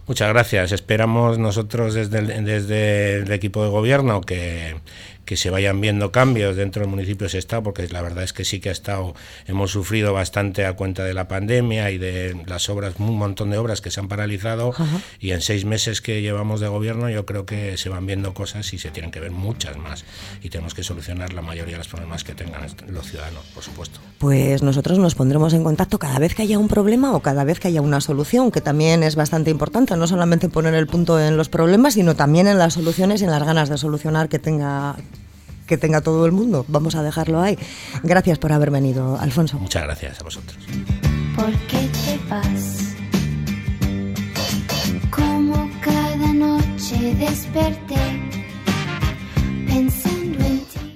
[0.07, 0.73] Muchas gracias.
[0.73, 4.77] Esperamos nosotros desde desde el equipo de gobierno que
[5.25, 8.45] que se vayan viendo cambios dentro del municipio se está, porque la verdad es que
[8.45, 9.15] sí que ha estado,
[9.47, 13.59] hemos sufrido bastante a cuenta de la pandemia y de las obras, un montón de
[13.59, 14.73] obras que se han paralizado
[15.21, 18.73] y en seis meses que llevamos de gobierno yo creo que se van viendo cosas
[18.73, 20.05] y se tienen que ver muchas más
[20.43, 24.01] y tenemos que solucionar la mayoría de los problemas que tengan los ciudadanos, por supuesto.
[24.19, 27.61] Pues nosotros nos pondremos en contacto cada vez que haya un problema o cada vez
[27.61, 31.37] que haya una solución, que también es bastante importante, no solamente poner el punto en
[31.37, 34.97] los problemas, sino también en las soluciones y en las ganas de solucionar que tenga
[35.67, 36.65] que tenga todo el mundo.
[36.69, 37.59] Vamos a dejarlo ahí.
[38.03, 39.59] Gracias por haber venido, Alfonso.
[39.59, 40.59] Muchas gracias a vosotros.
[41.37, 42.95] ¿Por qué te vas?
[45.11, 48.24] Como cada noche desperté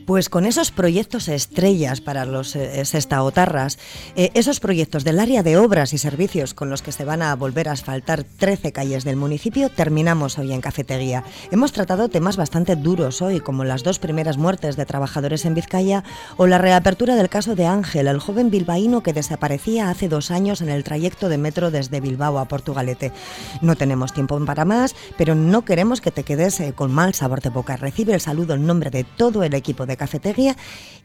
[0.09, 3.79] pues con esos proyectos estrellas para los eh, sestaotarras,
[4.17, 7.37] eh, esos proyectos del área de obras y servicios con los que se van a
[7.37, 11.25] volver a asfaltar 13 calles del municipio, terminamos hoy en Cafetería.
[11.51, 16.05] Hemos tratado temas bastante duros hoy, como las dos primeras muertes de trabajadores en Vizcaya
[16.39, 20.63] o la reapertura del caso de Ángel, el joven bilbaíno que desaparecía hace dos años
[20.63, 23.13] en el trayecto de metro desde Bilbao a Portugalete.
[23.61, 27.43] No tenemos tiempo para más, pero no queremos que te quedes eh, con mal sabor
[27.43, 27.77] de boca.
[27.77, 30.57] Recibe el saludo en nombre de todo el equipo de cafetería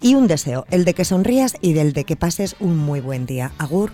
[0.01, 3.25] y un deseo, el de que sonrías y del de que pases un muy buen
[3.25, 3.51] día.
[3.57, 3.91] Agur.